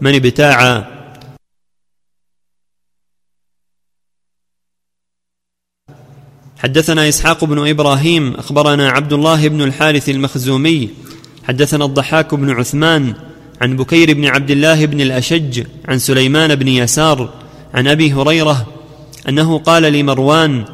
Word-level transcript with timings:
من 0.00 0.14
ابتاع 0.14 0.86
حدثنا 6.58 7.08
إسحاق 7.08 7.44
بن 7.44 7.68
إبراهيم 7.68 8.34
أخبرنا 8.34 8.90
عبد 8.90 9.12
الله 9.12 9.48
بن 9.48 9.62
الحارث 9.62 10.08
المخزومي 10.08 10.90
حدثنا 11.44 11.84
الضحاك 11.84 12.34
بن 12.34 12.50
عثمان 12.50 13.14
عن 13.60 13.76
بكير 13.76 14.14
بن 14.14 14.26
عبد 14.26 14.50
الله 14.50 14.86
بن 14.86 15.00
الأشج 15.00 15.66
عن 15.88 15.98
سليمان 15.98 16.54
بن 16.54 16.68
يسار 16.68 17.32
عن 17.74 17.88
أبي 17.88 18.12
هريرة 18.12 18.66
أنه 19.28 19.58
قال 19.58 19.82
لمروان 19.82 20.64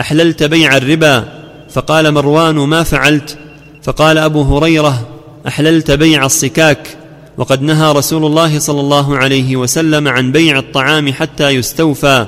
أحللت 0.00 0.42
بيع 0.42 0.76
الربا؟ 0.76 1.42
فقال 1.70 2.14
مروان 2.14 2.54
ما 2.54 2.82
فعلت؟ 2.82 3.38
فقال 3.82 4.18
أبو 4.18 4.42
هريرة 4.42 5.08
أحللت 5.46 5.90
بيع 5.90 6.26
الصكاك. 6.26 6.98
وقد 7.38 7.62
نهى 7.62 7.92
رسول 7.92 8.26
الله 8.26 8.58
صلى 8.58 8.80
الله 8.80 9.16
عليه 9.16 9.56
وسلم 9.56 10.08
عن 10.08 10.32
بيع 10.32 10.58
الطعام 10.58 11.12
حتى 11.12 11.48
يستوفى. 11.48 12.26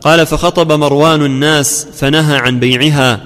قال 0.00 0.26
فخطب 0.26 0.72
مروان 0.72 1.24
الناس 1.24 1.86
فنهى 1.94 2.36
عن 2.36 2.60
بيعها. 2.60 3.20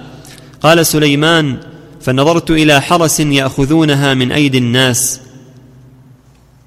قال 0.61 0.87
سليمان 0.87 1.59
فنظرت 2.01 2.51
إلى 2.51 2.81
حرس 2.81 3.21
يأخذونها 3.21 4.15
من 4.15 4.33
أيدي 4.33 4.59
الناس. 4.59 5.21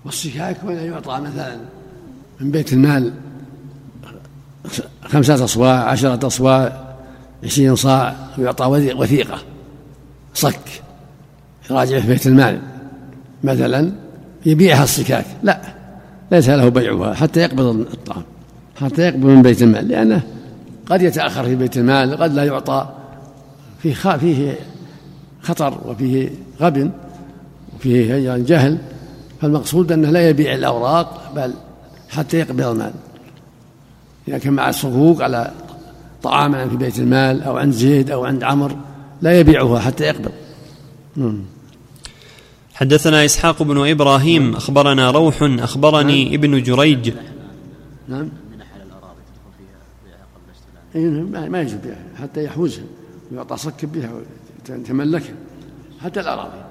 والصكاك 0.05 0.57
ولا 0.63 0.85
يعطى 0.85 1.19
مثلا 1.21 1.57
من 2.39 2.51
بيت 2.51 2.73
المال 2.73 3.13
خمسة 5.05 5.43
أصواع 5.43 5.89
عشرة 5.89 6.27
أصواع 6.27 6.95
عشرين 7.43 7.75
صاع 7.75 8.15
ويعطى 8.37 8.65
وثيقة 8.95 9.41
صك 10.33 10.59
يراجع 11.69 11.99
في 11.99 12.07
بيت 12.07 12.27
المال. 12.27 12.61
مثلا 13.43 14.02
يبيعها 14.45 14.83
الصكاك 14.83 15.25
لا 15.43 15.61
ليس 16.31 16.49
له 16.49 16.69
بيعها 16.69 17.13
حتى 17.13 17.39
يقبض 17.39 17.65
الطعام 17.65 18.23
حتى 18.81 19.01
يقبض 19.01 19.25
من 19.25 19.41
بيت 19.41 19.61
المال 19.61 19.87
لأنه 19.87 20.21
قد 20.89 21.01
يتأخر 21.01 21.43
في 21.43 21.55
بيت 21.55 21.77
المال 21.77 22.17
قد 22.17 22.33
لا 22.33 22.43
يعطى 22.43 22.89
فيه 23.81 23.93
فيه 23.93 24.55
خطر 25.41 25.77
وفيه 25.85 26.29
غبن 26.61 26.91
وفيه 27.75 28.37
جهل 28.37 28.77
فالمقصود 29.41 29.91
أنه 29.91 30.09
لا 30.09 30.29
يبيع 30.29 30.55
الأوراق 30.55 31.31
بل 31.35 31.53
حتى 32.09 32.39
يقبض 32.39 32.61
المال. 32.61 32.93
إذا 34.27 34.37
كان 34.37 34.53
مع 34.53 34.69
الصكوك 34.69 35.21
على 35.21 35.51
طعام 36.23 36.69
في 36.69 36.75
بيت 36.75 36.99
المال 36.99 37.43
أو 37.43 37.57
عند 37.57 37.73
زيد 37.73 38.11
أو 38.11 38.25
عند 38.25 38.43
عمر 38.43 38.75
لا 39.21 39.39
يبيعها 39.39 39.79
حتى 39.79 40.03
يقبض. 40.03 40.31
حدثنا 42.73 43.25
إسحاق 43.25 43.63
بن 43.63 43.89
إبراهيم 43.89 44.55
أخبرنا 44.55 45.11
روح 45.11 45.37
أخبرني 45.41 46.25
نعم. 46.25 46.33
ابن 46.33 46.63
جريج. 46.63 47.13
نعم. 48.07 48.29
إيه، 50.95 51.09
ما 51.49 51.61
يجب 51.61 51.81
بيعها 51.81 52.21
حتى 52.21 52.43
يحوزها 52.43 52.83
ويعطى 53.31 53.57
صك 53.57 53.85
بها 53.85 54.11
ويتملكها 54.69 55.33
حتى 56.01 56.19
الأراضي. 56.19 56.61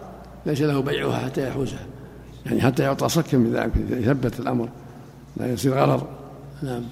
ليس 0.46 0.60
له 0.60 0.80
بيعها 0.80 1.18
حتى 1.18 1.48
يحوزها 1.48 1.86
يعني 2.46 2.60
حتى 2.60 2.82
يعطى 2.82 3.08
صك 3.08 3.34
بذلك 3.34 3.72
يثبت 3.90 4.40
الأمر 4.40 4.68
لا 5.36 5.52
يصير 5.52 5.74
غرر. 5.74 6.06
نعم. 6.62 6.82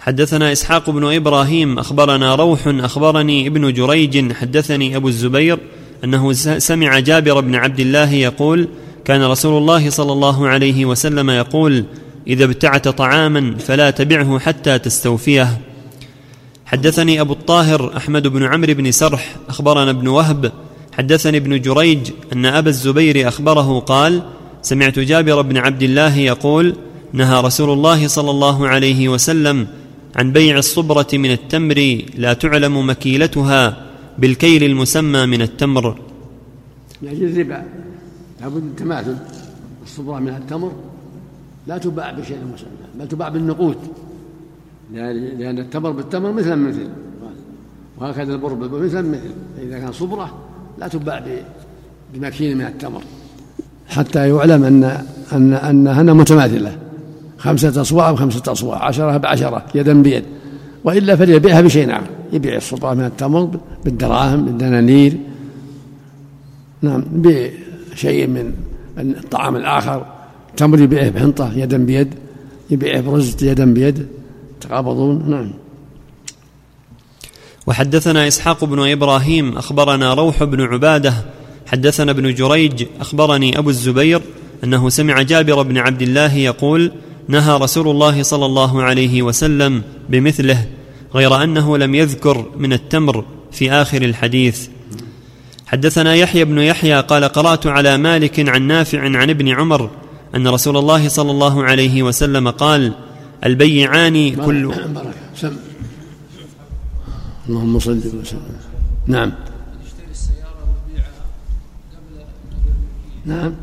حدثنا 0.00 0.52
إسحاق 0.52 0.90
بن 0.90 1.14
إبراهيم 1.14 1.78
أخبرنا 1.78 2.34
روح 2.34 2.66
أخبرني 2.66 3.46
ابن 3.46 3.72
جريج 3.72 4.32
حدثني 4.32 4.96
أبو 4.96 5.08
الزبير 5.08 5.58
أنه 6.04 6.32
سمع 6.58 6.98
جابر 6.98 7.40
بن 7.40 7.54
عبد 7.54 7.80
الله 7.80 8.12
يقول 8.12 8.68
كان 9.04 9.22
رسول 9.22 9.58
الله 9.58 9.90
صلى 9.90 10.12
الله 10.12 10.48
عليه 10.48 10.84
وسلم 10.84 11.30
يقول 11.30 11.84
إذا 12.26 12.44
ابتعت 12.44 12.88
طعاما 12.88 13.56
فلا 13.58 13.90
تبعه 13.90 14.38
حتى 14.38 14.78
تستوفيه. 14.78 15.60
حدثني 16.66 17.20
أبو 17.20 17.32
الطاهر 17.32 17.96
أحمد 17.96 18.26
بن 18.26 18.42
عمرو 18.42 18.74
بن 18.74 18.90
سرح 18.90 19.36
أخبرنا 19.48 19.90
ابن 19.90 20.08
وهب 20.08 20.52
حدثني 20.92 21.36
ابن 21.36 21.60
جريج 21.60 22.10
أن 22.32 22.46
أبا 22.46 22.68
الزبير 22.68 23.28
أخبره 23.28 23.78
قال 23.78 24.22
سمعت 24.62 24.98
جابر 24.98 25.42
بن 25.42 25.56
عبد 25.56 25.82
الله 25.82 26.16
يقول 26.16 26.74
نهى 27.12 27.40
رسول 27.40 27.70
الله 27.70 28.08
صلى 28.08 28.30
الله 28.30 28.68
عليه 28.68 29.08
وسلم 29.08 29.66
عن 30.16 30.32
بيع 30.32 30.58
الصبرة 30.58 31.06
من 31.12 31.30
التمر 31.30 31.98
لا 32.16 32.32
تعلم 32.32 32.88
مكيلتها 32.88 33.83
بالكيل 34.18 34.64
المسمى 34.64 35.26
من 35.26 35.42
التمر. 35.42 35.98
يعني 37.02 37.24
الربا 37.24 37.62
لابد 38.40 38.62
من 38.62 38.76
تماثل. 38.76 39.16
الصبرة 39.84 40.18
من 40.18 40.28
التمر 40.28 40.72
لا 41.66 41.78
تباع 41.78 42.12
بشيء 42.12 42.38
مسمى 42.54 42.68
بل 42.98 43.08
تباع 43.08 43.28
بالنقود. 43.28 43.76
لأن 44.92 45.58
التمر 45.58 45.90
بالتمر 45.90 46.32
مثلا 46.32 46.56
مثل 46.56 46.88
وهكذا 47.98 48.32
البر 48.32 48.54
بالبر 48.54 48.78
مثلا 48.78 49.02
مثل 49.02 49.30
فإذا 49.56 49.78
كان 49.78 49.92
صبرة 49.92 50.38
لا 50.78 50.88
تباع 50.88 51.24
بمكين 52.14 52.58
من 52.58 52.64
التمر. 52.66 53.02
حتى 53.88 54.28
يعلم 54.28 54.64
أن 54.64 55.04
أن 55.32 55.52
أنها 55.52 56.02
متماثلة. 56.02 56.78
خمسة 57.38 57.80
أصواع 57.80 58.12
بخمسة 58.12 58.52
أصواع 58.52 58.84
عشرة 58.84 59.16
بعشرة 59.16 59.66
يدا 59.74 60.02
بيد. 60.02 60.24
وإلا 60.84 61.16
فليبيعها 61.16 61.60
بشيء 61.60 61.90
آخر 61.92 62.10
يبيع 62.34 62.56
السلطان 62.56 62.96
من 62.96 63.04
التمر 63.04 63.50
بالدراهم 63.84 64.44
بالدنانير. 64.44 65.16
نعم 66.82 67.04
بشيء 67.12 68.26
من 68.26 68.52
الطعام 68.98 69.56
الآخر. 69.56 70.06
تمر 70.56 70.80
يبيعه 70.80 71.08
بحنطة 71.10 71.52
يدا 71.56 71.86
بيد 71.86 72.14
يبيعه 72.70 73.00
برز 73.00 73.44
يدا 73.44 73.74
بيد. 73.74 74.06
تقابضون؟ 74.60 75.30
نعم. 75.30 75.50
وحدثنا 77.66 78.28
إسحاق 78.28 78.64
بن 78.64 78.90
إبراهيم 78.90 79.56
أخبرنا 79.56 80.14
روح 80.14 80.44
بن 80.44 80.60
عبادة. 80.60 81.14
حدثنا 81.66 82.10
ابن 82.10 82.34
جريج 82.34 82.86
أخبرني 83.00 83.58
أبو 83.58 83.70
الزبير 83.70 84.22
أنه 84.64 84.88
سمع 84.88 85.22
جابر 85.22 85.62
بن 85.62 85.78
عبد 85.78 86.02
الله 86.02 86.34
يقول 86.34 86.92
نهى 87.28 87.58
رسول 87.58 87.88
الله 87.88 88.22
صلى 88.22 88.46
الله 88.46 88.82
عليه 88.82 89.22
وسلم 89.22 89.82
بمثله 90.08 90.66
غير 91.14 91.42
أنه 91.42 91.78
لم 91.78 91.94
يذكر 91.94 92.46
من 92.56 92.72
التمر 92.72 93.24
في 93.52 93.72
آخر 93.72 94.02
الحديث. 94.02 94.68
حدثنا 95.66 96.14
يحيى 96.14 96.44
بن 96.44 96.58
يحيى 96.58 97.00
قال 97.00 97.24
قرأت 97.24 97.66
على 97.66 97.96
مالك 97.96 98.48
عن 98.48 98.62
نافع 98.62 99.00
عن 99.00 99.30
ابن 99.30 99.48
عمر 99.48 99.90
أن 100.34 100.48
رسول 100.48 100.76
الله 100.76 101.08
صلى 101.08 101.30
الله 101.30 101.64
عليه 101.64 102.02
وسلم 102.02 102.50
قال 102.50 102.92
البيعان 103.44 104.34
كل 104.34 104.72
اللهم 107.48 107.78
صل 107.78 108.00
وسلم. 108.20 108.40
نعم. 109.06 109.32
نعم. 113.26 113.54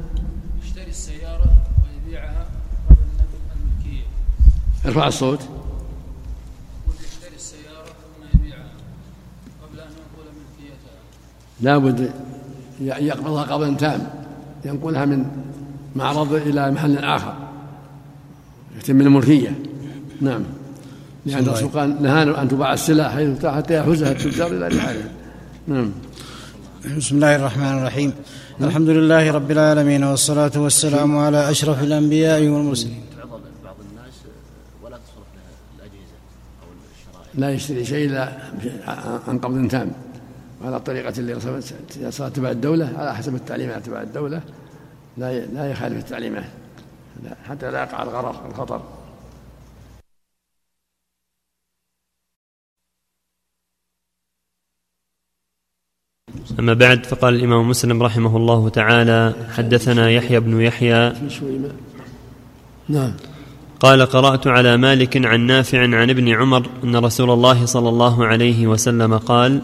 ارفع 4.86 5.08
الصوت. 5.08 5.51
لا 11.62 11.78
بد 11.78 12.12
يقبضها 12.82 13.44
قبضا 13.44 13.74
تام 13.74 14.08
ينقلها 14.66 15.06
من 15.06 15.26
معرض 15.96 16.34
إلى 16.34 16.72
محل 16.72 16.98
آخر. 16.98 17.34
يتم 18.78 19.02
الملكية 19.02 19.60
نعم. 20.22 20.44
لأن 21.26 21.44
الرسول 21.44 21.70
قال 21.70 22.04
نهانا 22.04 22.42
أن 22.42 22.48
تباع 22.48 22.74
السلع 22.74 23.10
حيث 23.10 23.46
حتى 23.46 23.78
يحوزها 23.78 24.12
التجار 24.12 24.48
إلى 24.48 24.68
رحالها 24.68 25.10
نعم. 25.68 25.92
بسم 26.98 27.16
الله 27.16 27.36
الرحمن 27.36 27.78
الرحيم. 27.78 28.14
الحمد 28.62 28.90
لله 28.90 29.32
رب 29.32 29.52
العالمين 29.52 30.04
والصلاة 30.04 30.52
والسلام 30.56 31.18
على 31.18 31.50
أشرف 31.52 31.84
الأنبياء 31.84 32.48
والمرسلين. 32.48 33.02
لا 37.36 37.50
يشتري 37.52 37.86
شيء 37.86 38.06
إلا 38.10 38.38
عن 39.28 39.40
قبض 39.40 39.68
تام. 39.68 39.92
على 40.64 40.78
الطريقة 40.78 41.14
اللي 41.18 41.40
صارت 42.12 42.36
تبع 42.36 42.52
الدولة 42.52 42.94
على 42.98 43.16
حسب 43.16 43.36
التعليمات 43.36 43.86
تبع 43.86 44.02
الدولة. 44.02 44.42
لا 45.18 45.46
لا 45.46 45.72
يخالف 45.72 45.98
التعليمات 45.98 46.44
حتى 47.50 47.72
لا 47.72 47.84
يقع 47.84 48.04
الغرر 48.04 48.48
الخطر. 48.50 48.82
أما 56.60 56.74
بعد 56.74 57.06
فقال 57.06 57.36
الإمام 57.36 57.70
مسلم 57.70 58.04
رحمه 58.04 58.38
الله 58.38 58.70
تعالى 58.70 59.34
حدثنا 59.50 60.10
يحيى 60.10 60.40
بن 60.40 60.62
يحيى. 60.62 61.14
نعم. 62.90 63.14
قال 63.80 64.02
قرأت 64.02 64.48
على 64.48 64.78
مالك 64.78 65.26
عن 65.26 65.40
نافع 65.40 65.82
عن 65.82 66.10
ابن 66.10 66.30
عمر 66.30 66.70
أن 66.84 66.96
رسول 66.96 67.32
الله 67.32 67.66
صلى 67.66 67.90
الله 67.90 68.26
عليه 68.26 68.68
وسلم 68.68 69.18
قال 69.18 69.62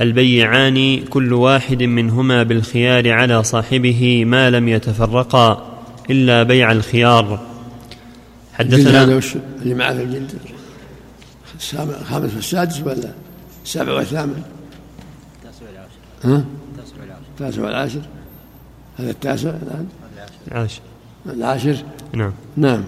البيعان 0.00 1.04
كل 1.04 1.32
واحد 1.32 1.82
منهما 1.82 2.42
بالخيار 2.42 3.12
على 3.12 3.44
صاحبه 3.44 4.24
ما 4.24 4.50
لم 4.50 4.68
يتفرقا 4.68 5.78
إلا 6.10 6.42
بيع 6.42 6.72
الخيار. 6.72 7.46
حدثنا 8.52 9.20
اللي 9.62 9.74
معه 9.74 9.94
في 9.94 10.02
الجلد. 10.02 10.32
الخامس 12.00 12.34
والسادس 12.34 12.80
ولا 12.80 13.12
السابع 13.64 13.92
والثامن؟ 13.92 14.42
التاسع 15.44 15.66
والعاشر 15.66 15.98
ها؟ 16.24 16.44
التاسع 17.32 17.62
والعاشر. 17.62 18.00
هذا 18.98 19.10
التاسع 19.10 19.48
الآن؟ 19.48 19.86
العاشر. 20.48 20.80
العاشر؟ 21.26 21.76
نعم. 22.12 22.32
نعم. 22.56 22.84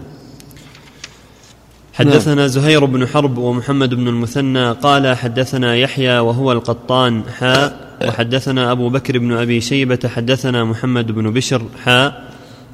حدثنا 1.98 2.34
نعم. 2.34 2.46
زهير 2.46 2.84
بن 2.84 3.06
حرب 3.06 3.38
ومحمد 3.38 3.94
بن 3.94 4.08
المثنى 4.08 4.70
قال 4.70 5.16
حدثنا 5.16 5.76
يحيى 5.76 6.18
وهو 6.18 6.52
القطان 6.52 7.22
حاء. 7.38 7.98
وحدثنا 8.06 8.72
أبو 8.72 8.88
بكر 8.88 9.18
بن 9.18 9.32
أبي 9.32 9.60
شيبة 9.60 9.98
حدثنا 10.04 10.64
محمد 10.64 11.12
بن 11.12 11.30
بشر 11.30 11.62
حاء. 11.84 12.24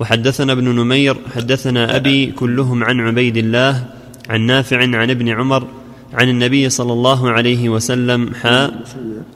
وحدثنا 0.01 0.53
ابن 0.53 0.69
نمير 0.69 1.17
حدثنا 1.37 1.97
أبي 1.97 2.27
كلهم 2.27 2.85
عن 2.85 3.01
عبيد 3.01 3.37
الله 3.37 3.85
عن 4.31 4.41
نافع 4.41 4.79
عن 4.79 5.11
ابن 5.11 5.29
عمر 5.29 5.67
عن 6.15 6.29
النبي 6.29 6.71
صلى 6.71 6.93
الله 6.93 7.31
عليه 7.31 7.69
وسلم 7.69 8.35
حاء. 8.35 8.75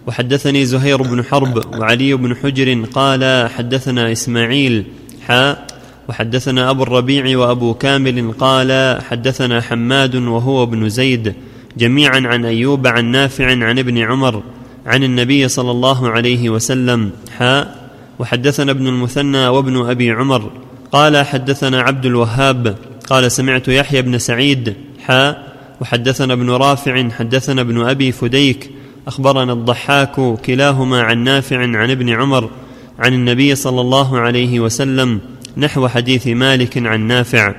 وحدثني 0.07 0.65
زهير 0.65 1.03
بن 1.03 1.25
حرب 1.25 1.81
وعلي 1.81 2.15
بن 2.15 2.37
حجر 2.37 2.85
قال 2.93 3.51
حدثنا 3.51 4.13
إسماعيل 4.13 4.85
حاء. 5.27 5.68
وحدثنا 6.09 6.71
أبو 6.71 6.83
الربيع 6.83 7.39
وأبو 7.39 7.75
كامل 7.75 8.33
قال 8.33 9.03
حدثنا 9.03 9.61
حماد 9.61 10.17
وهو 10.17 10.63
ابن 10.63 10.89
زيد 10.89 11.35
جميعا 11.77 12.21
عن 12.25 12.45
أيوب 12.45 12.87
عن 12.87 13.05
نافع 13.05 13.51
عن 13.51 13.79
ابن 13.79 13.99
عمر 13.99 14.43
عن 14.87 15.05
النبي 15.05 15.49
صلى 15.49 15.71
الله 15.71 16.09
عليه 16.09 16.51
وسلم 16.51 17.11
حاء 17.39 17.91
وحدثنا 18.19 18.71
ابن 18.73 18.87
المثنى 18.87 19.49
وابن 19.49 19.91
أبي 19.91 20.11
عمر 20.11 20.51
قال 20.93 21.27
حدثنا 21.27 21.81
عبد 21.83 22.07
الوهاب 22.07 22.77
قال 23.07 23.33
سمعت 23.33 23.69
يحيى 23.69 24.03
بن 24.03 24.19
سعيد 24.19 24.75
حاء 25.01 25.53
وحدثنا 25.81 26.33
ابن 26.33 26.51
رافع 26.51 27.09
حدثنا 27.11 27.61
ابن 27.61 27.81
أبي 27.81 28.13
فديك 28.13 28.71
أخبرنا 29.07 29.53
الضحاك 29.53 30.41
كلاهما 30.47 31.03
عن 31.03 31.25
نافع 31.25 31.59
عن 31.59 31.91
ابن 31.91 32.09
عمر 32.09 32.51
عن 32.99 33.15
النبي 33.15 33.55
صلى 33.55 33.81
الله 33.81 34.19
عليه 34.19 34.61
وسلم 34.61 35.21
نحو 35.59 35.89
حديث 35.89 36.27
مالك 36.27 36.79
عن 36.79 37.01
نافع. 37.01 37.55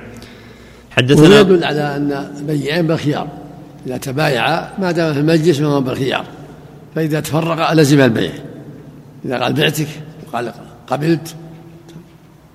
حدثنا 0.90 1.40
يدل 1.40 1.64
على 1.64 1.96
أن 1.96 2.32
بيعين 2.46 2.86
بالخيار 2.86 3.28
إذا 3.86 3.96
تبايعا 3.96 4.68
ما 4.78 4.92
دام 4.92 5.14
في 5.14 5.20
المجلس 5.20 5.58
فهو 5.58 5.80
بالخيار 5.80 6.24
فإذا 6.94 7.20
تفرق 7.20 7.72
لزم 7.72 8.00
البيع. 8.00 8.32
إذا 9.24 9.38
قال 9.38 9.52
بعتك 9.52 9.88
وقال 10.26 10.52
قبلت. 10.86 11.34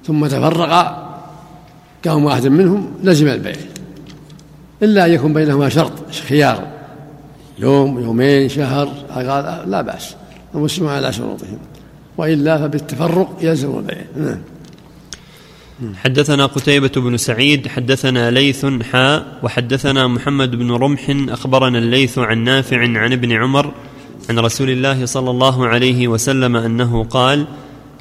ثم 0.06 0.28
تفرق 0.28 0.72
قام 2.08 2.26
واحد 2.26 2.48
منهم 2.48 2.92
لزم 3.04 3.28
البيع. 3.28 3.56
إلا 4.84 5.06
أن 5.06 5.12
يكون 5.12 5.34
بينهما 5.34 5.70
شرط 5.70 6.12
خيار. 6.28 6.68
يوم 7.60 8.00
يومين 8.00 8.50
شهر 8.50 8.90
لا 9.68 9.82
بأس. 9.82 10.16
المسلمون 10.56 10.92
على 10.92 11.14
شروطهم. 11.14 11.58
وإلا 12.18 12.58
فبالتفرق 12.58 13.38
يلزم 13.42 13.78
البيع. 13.78 14.02
نعم. 14.18 14.38
حدثنا 15.96 16.46
قتيبة 16.46 16.92
بن 16.96 17.18
سعيد 17.18 17.68
حدثنا 17.68 18.32
ليث 18.32 18.66
حاء 18.92 19.40
وحدثنا 19.44 20.08
محمد 20.08 20.56
بن 20.56 20.72
رمح 20.72 21.16
أخبرنا 21.30 21.78
الليث 21.78 22.20
عن 22.20 22.44
نافع 22.44 22.78
عن 22.78 23.14
ابن 23.14 23.32
عمر 23.32 23.72
عن 24.30 24.40
رسول 24.40 24.70
الله 24.70 25.06
صلى 25.06 25.30
الله 25.30 25.68
عليه 25.68 26.08
وسلم 26.08 26.56
أنه 26.56 27.04
قال 27.04 27.46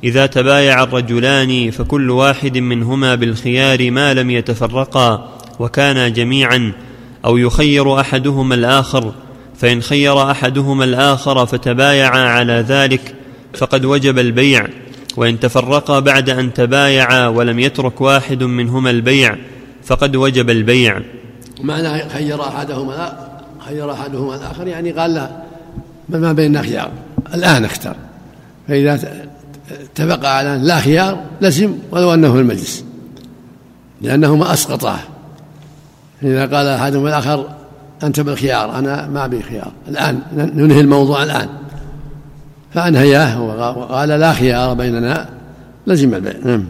إذا 0.04 0.26
تبايع 0.26 0.82
الرجلان 0.82 1.70
فكل 1.70 2.10
واحد 2.10 2.58
منهما 2.58 3.14
بالخيار 3.14 3.90
ما 3.90 4.14
لم 4.14 4.30
يتفرقا 4.30 5.38
وكانا 5.58 6.08
جميعا 6.08 6.72
أو 7.24 7.36
يخير 7.36 8.00
أحدهما 8.00 8.54
الآخر 8.54 9.14
فإن 9.56 9.82
خير 9.82 10.30
أحدهما 10.30 10.84
الآخر 10.84 11.46
فتبايعا 11.46 12.20
على 12.20 12.64
ذلك 12.68 13.14
فقد 13.54 13.84
وجب 13.84 14.18
البيع 14.18 14.66
وإن 15.16 15.40
تفرقا 15.40 16.00
بعد 16.00 16.30
أن 16.30 16.54
تبايعا 16.54 17.26
ولم 17.26 17.58
يترك 17.58 18.00
واحد 18.00 18.42
منهما 18.42 18.90
البيع 18.90 19.36
فقد 19.84 20.16
وجب 20.16 20.50
البيع. 20.50 21.00
معنى 21.60 22.08
خير 22.08 22.42
أحدهما 22.42 23.28
خير 23.68 23.92
أحدهما 23.92 24.36
الآخر 24.36 24.66
يعني 24.66 24.90
قال 24.90 25.14
لا 25.14 25.30
ما 26.08 26.32
بيننا 26.32 26.62
خيار. 26.62 26.90
الآن 27.34 27.64
اختار. 27.64 27.96
فإذا 28.68 29.00
اتفق 29.70 30.26
على 30.26 30.60
لا 30.62 30.78
خيار 30.78 31.20
لزم 31.40 31.74
ولو 31.90 32.14
أنه 32.14 32.32
في 32.32 32.38
المجلس. 32.40 32.84
لأنهما 34.02 34.52
أسقطاه 34.52 34.98
إذا 36.22 36.56
قال 36.56 36.66
أحدهما 36.66 37.08
الآخر 37.08 37.48
أنت 38.02 38.20
بالخيار 38.20 38.78
أنا 38.78 39.06
ما 39.08 39.24
أبي 39.24 39.42
خيار. 39.42 39.72
الآن 39.88 40.20
ننهي 40.32 40.80
الموضوع 40.80 41.22
الآن. 41.22 41.48
فأنهياه 42.74 43.42
وقال 43.42 44.08
لا 44.08 44.32
خيار 44.32 44.74
بيننا 44.74 45.28
لزم 45.86 46.14
البيع. 46.14 46.34
نعم. 46.44 46.64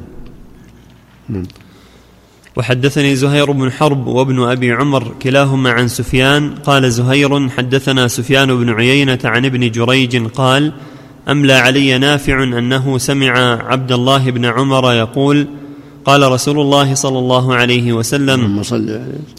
وحدثني 2.57 3.17
زهير 3.17 3.53
بن 3.53 3.73
حرب 3.73 4.07
وابن 4.07 4.43
أبي 4.43 4.73
عمر 4.73 5.15
كلاهما 5.23 5.71
عن 5.71 5.89
سفيان 5.89 6.55
قال 6.55 6.93
زهير 6.93 7.49
حدثنا 7.49 8.09
سفيان 8.09 8.57
بن 8.57 8.71
عيينة 8.71 9.19
عن 9.25 9.45
ابن 9.45 9.71
جريج 9.71 10.27
قال 10.27 10.73
أملى 11.29 11.53
علي 11.53 11.99
نافع 11.99 12.43
أنه 12.43 12.99
سمع 12.99 13.33
عبد 13.71 13.93
الله 13.93 14.31
بن 14.31 14.45
عمر 14.45 14.93
يقول 14.93 15.47
قال 16.05 16.33
رسول 16.33 16.61
الله 16.61 16.95
صلى 16.95 17.19
الله 17.19 17.55
عليه 17.55 17.93
وسلم 17.93 18.63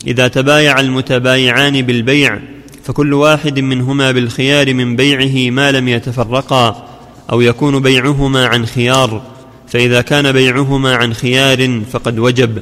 إذا 0.08 0.28
تبايع 0.28 0.80
المتبايعان 0.80 1.82
بالبيع 1.82 2.40
فكل 2.86 3.14
واحد 3.14 3.60
منهما 3.60 4.12
بالخيار 4.12 4.74
من 4.74 4.96
بيعه 4.96 5.52
ما 5.52 5.72
لم 5.72 5.88
يتفرقا 5.88 6.88
أو 7.32 7.42
يكون 7.42 7.80
بيعهما 7.80 8.46
عن 8.46 8.66
خيار 8.66 9.22
فإذا 9.68 10.02
كان 10.02 10.32
بيعهما 10.32 10.96
عن 10.96 11.14
خيار 11.14 11.82
فقد 11.92 12.20
وجب. 12.20 12.62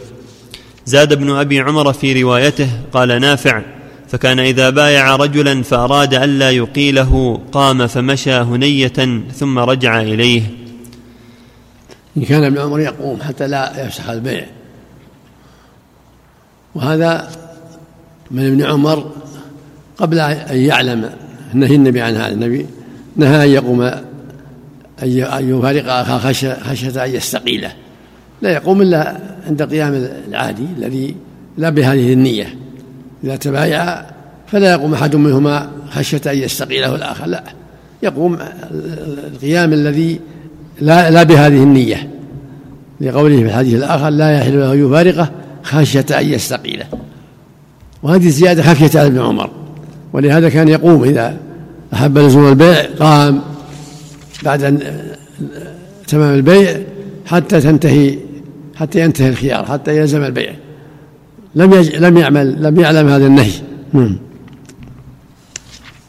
زاد 0.85 1.11
ابن 1.11 1.29
أبي 1.31 1.59
عمر 1.59 1.93
في 1.93 2.23
روايته 2.23 2.69
قال 2.93 3.21
نافع. 3.21 3.61
فكان 4.07 4.39
إذا 4.39 4.69
بايع 4.69 5.15
رجلا 5.15 5.63
فأراد 5.63 6.13
ألا 6.13 6.51
يقيله 6.51 7.41
قام 7.51 7.87
فمشى 7.87 8.33
هنية 8.33 9.23
ثم 9.35 9.59
رجع 9.59 10.01
إليه. 10.01 10.41
إن 12.17 12.23
كان 12.23 12.43
ابن 12.43 12.57
عمر 12.57 12.79
يقوم 12.79 13.21
حتى 13.21 13.47
لا 13.47 13.85
يفسخ 13.85 14.09
البيع. 14.09 14.45
وهذا 16.75 17.29
من 18.31 18.47
ابن 18.47 18.63
عمر 18.63 19.11
قبل 19.97 20.19
أن 20.19 20.57
يعلم 20.57 21.09
نهي 21.53 21.75
النبي 21.75 22.01
عن 22.01 22.15
هذا. 22.15 22.33
النبي 22.33 22.65
نهى 23.15 23.45
أن 23.45 23.49
يقوم 23.49 23.81
أن 25.03 25.49
يفارق 25.49 25.91
أخاه 25.93 26.17
خشية 26.63 27.05
أن 27.05 27.15
يستقيله. 27.15 27.71
لا 28.41 28.51
يقوم 28.51 28.81
إلا 28.81 29.17
عند 29.47 29.63
قيام 29.63 30.07
العادي 30.27 30.65
الذي 30.77 31.15
لا 31.57 31.69
بهذه 31.69 32.13
النية. 32.13 32.55
إذا 33.23 33.35
تبايع 33.35 34.05
فلا 34.47 34.71
يقوم 34.71 34.93
أحد 34.93 35.15
منهما 35.15 35.69
خشية 35.89 36.21
أن 36.27 36.37
يستقيله 36.37 36.95
الآخر 36.95 37.25
لا. 37.25 37.43
يقوم 38.03 38.39
القيام 39.33 39.73
الذي 39.73 40.19
لا, 40.81 41.11
لا 41.11 41.23
بهذه 41.23 41.63
النية. 41.63 42.09
لقوله 43.01 43.37
في 43.37 43.43
الحديث 43.45 43.75
الآخر 43.75 44.09
لا 44.09 44.37
يحل 44.37 44.59
له 44.59 44.75
يفارقه 44.75 45.31
خشية 45.63 46.05
أن 46.11 46.25
يستقيله. 46.25 46.85
وهذه 48.03 48.25
الزيادة 48.25 48.63
خفية 48.63 48.99
على 48.99 49.07
ابن 49.07 49.19
عمر. 49.19 49.49
ولهذا 50.13 50.49
كان 50.49 50.67
يقوم 50.67 51.03
إذا 51.03 51.37
أحب 51.93 52.17
لزوم 52.17 52.47
البيع 52.47 52.85
قام 52.99 53.41
بعد 54.43 54.63
أن 54.63 54.79
تمام 56.07 56.35
البيع 56.35 56.77
حتى 57.25 57.61
تنتهي 57.61 58.17
حتى 58.75 58.99
ينتهي 58.99 59.29
الخيار 59.29 59.65
حتى 59.65 59.97
يلزم 59.97 60.23
البيع. 60.23 60.53
لم 61.55 61.73
يج... 61.73 61.95
لم 61.95 62.17
يعمل 62.17 62.63
لم 62.63 62.79
يعلم 62.79 63.07
هذا 63.07 63.27
النهي. 63.27 63.51
نعم. 63.93 64.17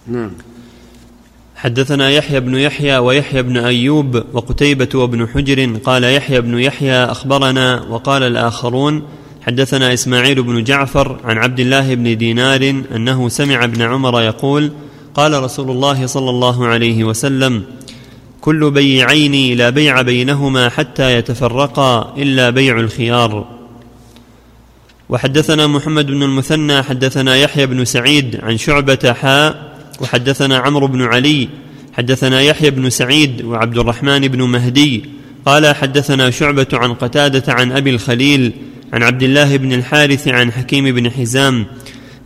نعم. 0.06 0.30
حدثنا 1.56 2.10
يحيى 2.10 2.40
بن 2.40 2.54
يحيى 2.54 2.98
ويحيى 2.98 3.42
بن 3.42 3.56
أيوب 3.56 4.24
وقتيبة 4.32 4.88
وابن 4.94 5.28
حجر 5.28 5.76
قال 5.84 6.04
يحيى 6.04 6.40
بن 6.40 6.58
يحيى 6.58 7.04
أخبرنا 7.04 7.82
وقال 7.82 8.22
الآخرون 8.22 9.02
حدثنا 9.46 9.92
إسماعيل 9.92 10.42
بن 10.42 10.64
جعفر 10.64 11.18
عن 11.24 11.38
عبد 11.38 11.60
الله 11.60 11.94
بن 11.94 12.16
دينار 12.16 12.82
أنه 12.96 13.28
سمع 13.28 13.64
ابن 13.64 13.82
عمر 13.82 14.22
يقول 14.22 14.72
قال 15.14 15.42
رسول 15.42 15.70
الله 15.70 16.06
صلى 16.06 16.30
الله 16.30 16.66
عليه 16.66 17.04
وسلم 17.04 17.64
كل 18.40 18.70
بيعين 18.70 19.58
لا 19.58 19.70
بيع 19.70 20.02
بينهما 20.02 20.68
حتى 20.68 21.18
يتفرقا 21.18 22.14
إلا 22.18 22.50
بيع 22.50 22.80
الخيار. 22.80 23.48
وحدثنا 25.08 25.66
محمد 25.66 26.06
بن 26.06 26.22
المثنى 26.22 26.82
حدثنا 26.82 27.36
يحيى 27.36 27.66
بن 27.66 27.84
سعيد 27.84 28.40
عن 28.42 28.56
شعبة 28.56 29.12
حاء 29.12 29.76
وحدثنا 30.00 30.58
عمرو 30.58 30.86
بن 30.86 31.02
علي 31.02 31.48
حدثنا 31.92 32.40
يحيى 32.40 32.70
بن 32.70 32.90
سعيد 32.90 33.44
وعبد 33.44 33.78
الرحمن 33.78 34.28
بن 34.28 34.42
مهدي. 34.42 35.04
قال 35.46 35.74
حدثنا 35.74 36.30
شعبة 36.30 36.66
عن 36.72 36.94
قتادة 36.94 37.52
عن 37.52 37.72
أبي 37.72 37.90
الخليل 37.90 38.52
عن 38.94 39.02
عبد 39.02 39.22
الله 39.22 39.56
بن 39.56 39.72
الحارث 39.72 40.28
عن 40.28 40.52
حكيم 40.52 40.94
بن 40.94 41.10
حزام 41.10 41.66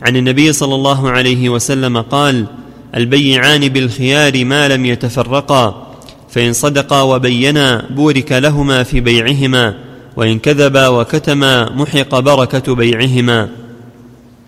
عن 0.02 0.16
النبي 0.16 0.52
صلى 0.52 0.74
الله 0.74 1.10
عليه 1.10 1.48
وسلم 1.48 2.00
قال 2.00 2.46
البيعان 2.94 3.68
بالخيار 3.68 4.44
ما 4.44 4.68
لم 4.68 4.86
يتفرقا 4.86 5.92
فإن 6.30 6.52
صدقا 6.52 7.02
وبينا 7.02 7.86
بورك 7.90 8.32
لهما 8.32 8.82
في 8.82 9.00
بيعهما 9.00 9.74
وإن 10.16 10.38
كذبا 10.38 10.88
وكتما 10.88 11.72
محق 11.72 12.18
بركة 12.18 12.74
بيعهما. 12.74 13.48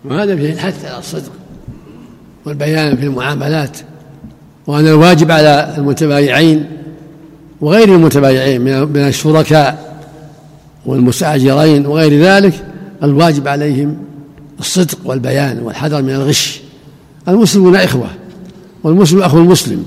وهذا 0.04 0.36
فيه 0.36 0.52
الحث 0.52 0.84
على 0.84 0.98
الصدق 0.98 1.32
والبيان 2.46 2.96
في 2.96 3.02
المعاملات 3.02 3.78
وأن 4.66 4.86
الواجب 4.86 5.30
على 5.30 5.74
المتبايعين 5.78 6.66
وغير 7.60 7.94
المتبايعين 7.94 8.60
من 8.60 9.06
الشركاء 9.08 9.89
والمستأجرين 10.86 11.86
وغير 11.86 12.22
ذلك 12.22 12.64
الواجب 13.02 13.48
عليهم 13.48 13.96
الصدق 14.60 14.98
والبيان 15.04 15.58
والحذر 15.58 16.02
من 16.02 16.10
الغش. 16.10 16.60
المسلمون 17.28 17.76
إخوة 17.76 18.06
والمسلم 18.84 19.22
أخو 19.22 19.38
المسلم. 19.38 19.84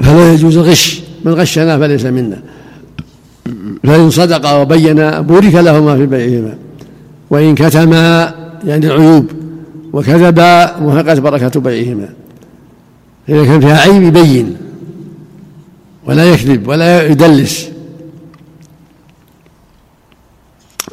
فلا 0.00 0.32
يجوز 0.32 0.56
الغش 0.56 1.00
من 1.24 1.32
غشنا 1.32 1.78
فليس 1.78 2.04
منا. 2.04 2.42
فإن 3.84 4.10
صدق 4.10 4.60
وبين 4.60 5.10
بورك 5.20 5.54
لهما 5.54 5.96
في 5.96 6.06
بيعهما 6.06 6.54
وإن 7.30 7.54
كتما 7.54 8.34
يعني 8.64 8.86
العيوب 8.86 9.30
وكذبا 9.92 10.80
محقت 10.80 11.18
بركة 11.18 11.60
بيعهما 11.60 12.08
إذا 13.28 13.44
كان 13.44 13.60
فيها 13.60 13.78
عيب 13.78 14.02
يبين 14.02 14.56
ولا 16.06 16.24
يكذب 16.24 16.68
ولا 16.68 17.06
يدلس. 17.06 17.68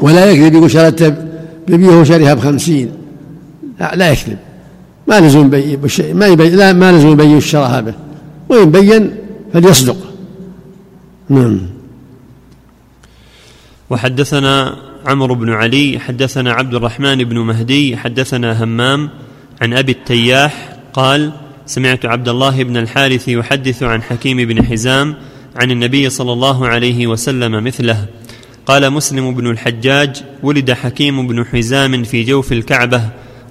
ولا 0.04 0.32
يكذب 0.32 0.54
يقول 0.54 0.72
شريت 0.72 1.04
ببيه 1.68 2.04
شريها 2.04 2.34
بخمسين. 2.34 2.92
لا, 3.80 3.96
لا 3.96 4.12
يكذب. 4.12 4.38
ما 5.08 5.20
لزم 5.20 5.50
بي 5.50 5.80
ما 6.14 6.28
يبين 6.28 6.56
لا 6.56 6.74
ما 6.74 6.92
لزم 6.92 7.10
يبين 7.12 7.38
الشراها 7.38 7.82
به 7.82 7.94
وإن 8.50 8.72
بين 8.72 9.16
فليصدق. 9.54 10.00
نعم. 11.30 11.60
وحدثنا 13.90 14.76
عمرو 15.06 15.36
بن 15.36 15.50
علي 15.50 16.00
حدثنا 16.00 16.54
عبد 16.54 16.74
الرحمن 16.74 17.24
بن 17.24 17.40
مهدي 17.40 17.98
حدثنا 17.98 18.64
همام 18.64 19.10
عن 19.62 19.74
أبي 19.74 19.92
التياح 19.92 20.78
قال 20.94 21.32
سمعت 21.66 22.06
عبد 22.06 22.30
الله 22.30 22.64
بن 22.64 22.78
الحارث 22.78 23.28
يحدث 23.28 23.84
عن 23.84 24.02
حكيم 24.02 24.38
بن 24.38 24.66
حزام 24.66 25.16
عن 25.56 25.72
النبي 25.72 26.10
صلى 26.10 26.34
الله 26.34 26.68
عليه 26.68 27.08
وسلم 27.08 27.64
مثله. 27.64 28.06
قال 28.66 28.90
مسلم 28.90 29.36
بن 29.36 29.50
الحجاج 29.50 30.24
ولد 30.44 30.72
حكيم 30.72 31.28
بن 31.28 31.46
حزام 31.46 32.04
في 32.04 32.24
جوف 32.24 32.52
الكعبة 32.52 33.02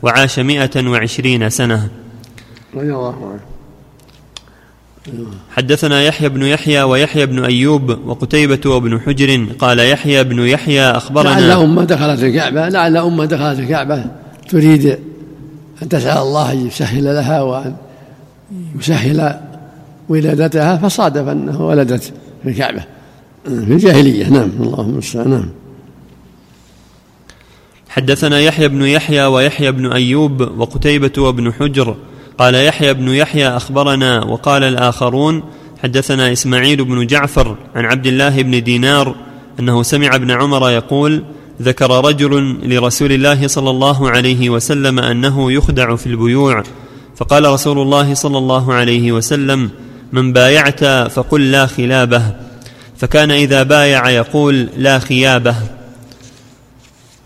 وعاش 0.03 0.39
مئة 0.39 0.89
وعشرين 0.89 1.51
سنة. 1.51 1.89
رضي 2.75 2.93
الله 2.93 3.17
عنه 3.27 3.41
حدثنا 5.51 6.03
يحيى 6.03 6.29
بن 6.29 6.43
يحيى 6.43 6.83
ويحيى 6.83 7.27
بن 7.27 7.45
أيوب 7.45 7.99
وقتيبة 8.07 8.71
وابن 8.71 9.01
حجر 9.01 9.47
قال 9.59 9.79
يحيى 9.79 10.25
بن 10.25 10.47
يحيى 10.47 10.83
أخبرنا 10.83 11.29
لعل 11.29 11.51
أمة 11.51 11.85
دخلت 11.85 12.23
الكعبة 12.23 12.69
لعل 12.69 12.97
أمة 12.97 13.25
دخلت 13.25 13.59
الكعبة. 13.59 14.05
تريد 14.49 14.99
أن 15.83 15.89
تسأل 15.89 16.19
الله 16.19 16.53
أن 16.53 16.67
يسهل 16.67 17.05
لها 17.05 17.43
وأن 17.43 17.75
يسهل 18.79 19.41
ولادتها 20.09 20.77
فصادف 20.77 21.29
أنه 21.29 21.67
ولدت 21.67 22.13
في 22.43 22.49
الكعبة. 22.49 22.85
في 23.45 23.49
الجاهلية 23.49 24.29
نعم 24.29 24.51
اللهم 24.61 24.91
المستعان 24.91 25.31
نعم. 25.31 25.49
حدثنا 27.89 28.41
يحيى 28.41 28.69
بن 28.69 28.83
يحيى 28.83 29.25
ويحيى 29.25 29.73
بن 29.73 29.93
أيوب 29.93 30.41
وقتيبة 30.59 31.13
وابن 31.19 31.53
حجر 31.53 31.97
قال 32.39 32.55
يحيى 32.55 32.95
بن 32.95 33.09
يحيى 33.09 33.49
أخبرنا 33.49 34.25
وقال 34.25 34.65
الآخرون 34.65 35.43
حدثنا 35.83 36.33
إسماعيل 36.33 36.85
بن 36.85 37.07
جعفر 37.07 37.57
عن 37.75 37.85
عبد 37.85 38.07
الله 38.07 38.43
بن 38.43 38.63
دينار 38.63 39.15
أنه 39.61 39.83
سمع 39.83 40.15
ابن 40.15 40.31
عمر 40.31 40.71
يقول 40.71 41.25
ذكر 41.63 42.05
رجل 42.05 42.59
لرسول 42.63 43.13
الله 43.13 43.47
صلى 43.47 43.71
الله 43.71 44.11
عليه 44.11 44.51
وسلم 44.51 44.99
أنه 44.99 45.53
يخدع 45.53 45.97
في 45.97 46.07
البيوع 46.07 46.63
فقال 47.17 47.45
رسول 47.45 47.79
الله 47.79 48.15
صلى 48.15 48.39
الله 48.39 48.75
عليه 48.75 49.13
وسلم 49.13 49.71
من 50.13 50.33
بايعت 50.33 50.85
فقل 50.85 51.51
لا 51.51 51.67
خلابه 51.67 52.23
فكان 53.03 53.31
إذا 53.31 53.63
بايع 53.63 54.11
يقول 54.11 54.69
لا 54.77 54.99
خيابة. 54.99 55.55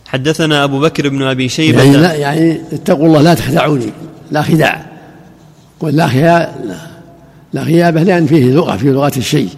حدثنا 0.06 0.64
أبو 0.64 0.80
بكر 0.80 1.09
بن 1.09 1.23
أبي 1.23 1.49
شيبة. 1.49 1.83
يعني, 1.83 1.97
لا 1.97 2.14
يعني 2.14 2.61
اتقوا 2.73 3.06
الله 3.06 3.23
لا 3.23 3.35
تخدعوني 3.35 3.92
لا 4.30 4.42
خداع. 4.42 4.87
قل 5.80 5.97
لا 5.97 6.09
خيابة 6.09 6.52
لا 7.52 7.64
خيابة 7.64 8.02
لأن 8.02 8.26
فيه 8.26 8.52
لغة 8.52 8.76
في 8.76 8.87
لغة 8.87 9.12
الشيء. 9.16 9.49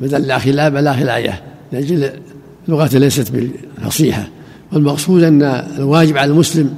بدل 0.00 0.22
لا 0.22 0.38
خلابة 0.38 0.80
لا 0.80 0.92
خلاية 0.92 1.42
لأجل 1.72 2.10
لغة 2.68 2.98
ليست 2.98 3.30
بالفصيحة 3.30 4.28
والمقصود 4.72 5.22
أن 5.22 5.42
الواجب 5.78 6.18
على 6.18 6.30
المسلم 6.30 6.74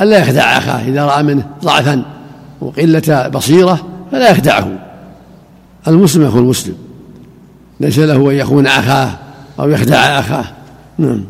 ألا 0.00 0.18
يخدع 0.18 0.58
أخاه. 0.58 0.88
إذا 0.88 1.04
رأى 1.04 1.22
منه 1.22 1.46
ضعفا 1.64 2.02
وقلة 2.60 3.28
بصيرة 3.28 3.86
فلا 4.12 4.30
يخدعه. 4.30 4.78
المسلم 5.88 6.24
أخو 6.24 6.38
المسلم 6.38 6.85
ليس 7.80 7.98
له 7.98 8.30
أن 8.30 8.36
يخون 8.36 8.66
أخاه 8.66 9.18
أو 9.60 9.70
يخدع 9.70 10.18
أخاه. 10.18 10.44
نعم. 10.98 11.24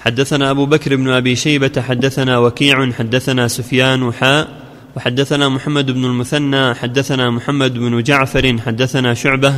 حدثنا 0.00 0.50
أبو 0.50 0.66
بكر 0.66 0.96
بن 0.96 1.08
أبي 1.10 1.36
شيبة 1.36 1.82
حدثنا 1.88 2.38
وكيع 2.38 2.92
حدثنا 2.92 3.48
سفيان 3.48 4.12
حاء 4.12 4.48
وحدثنا 4.96 5.48
محمد 5.48 5.90
بن 5.90 6.04
المثنى 6.04 6.74
حدثنا 6.74 7.30
محمد 7.30 7.74
بن 7.74 8.02
جعفر 8.02 8.56
حدثنا 8.66 9.14
شعبة 9.14 9.54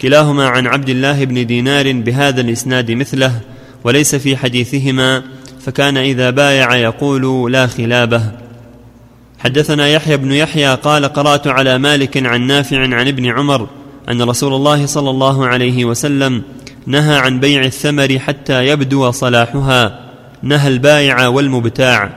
كلاهما 0.00 0.48
عن 0.48 0.66
عبد 0.66 0.88
الله 0.88 1.24
بن 1.24 1.46
دينار 1.46 1.92
بهذا 1.92 2.40
الإسناد 2.40 2.90
مثله 2.90 3.40
وليس 3.84 4.14
في 4.14 4.36
حديثهما 4.36 5.22
فكان 5.60 5.96
إذا 5.96 6.30
بايع 6.30 6.76
يقول 6.76 7.52
لا 7.52 7.66
خلابه. 7.66 8.22
حدثنا 9.38 9.88
يحيى 9.88 10.16
بن 10.16 10.32
يحيى 10.32 10.74
قال 10.74 11.04
قرأت 11.04 11.46
على 11.46 11.78
مالك 11.78 12.26
عن 12.26 12.46
نافع 12.46 12.80
عن 12.80 13.08
ابن 13.08 13.26
عمر 13.26 13.68
أن 14.08 14.22
رسول 14.22 14.54
الله 14.54 14.86
صلى 14.86 15.10
الله 15.10 15.46
عليه 15.46 15.84
وسلم 15.84 16.42
نهى 16.86 17.16
عن 17.16 17.40
بيع 17.40 17.64
الثمر 17.64 18.18
حتى 18.18 18.66
يبدو 18.66 19.10
صلاحها 19.10 20.00
نهى 20.42 20.68
البائع 20.68 21.26
والمبتاع. 21.28 22.10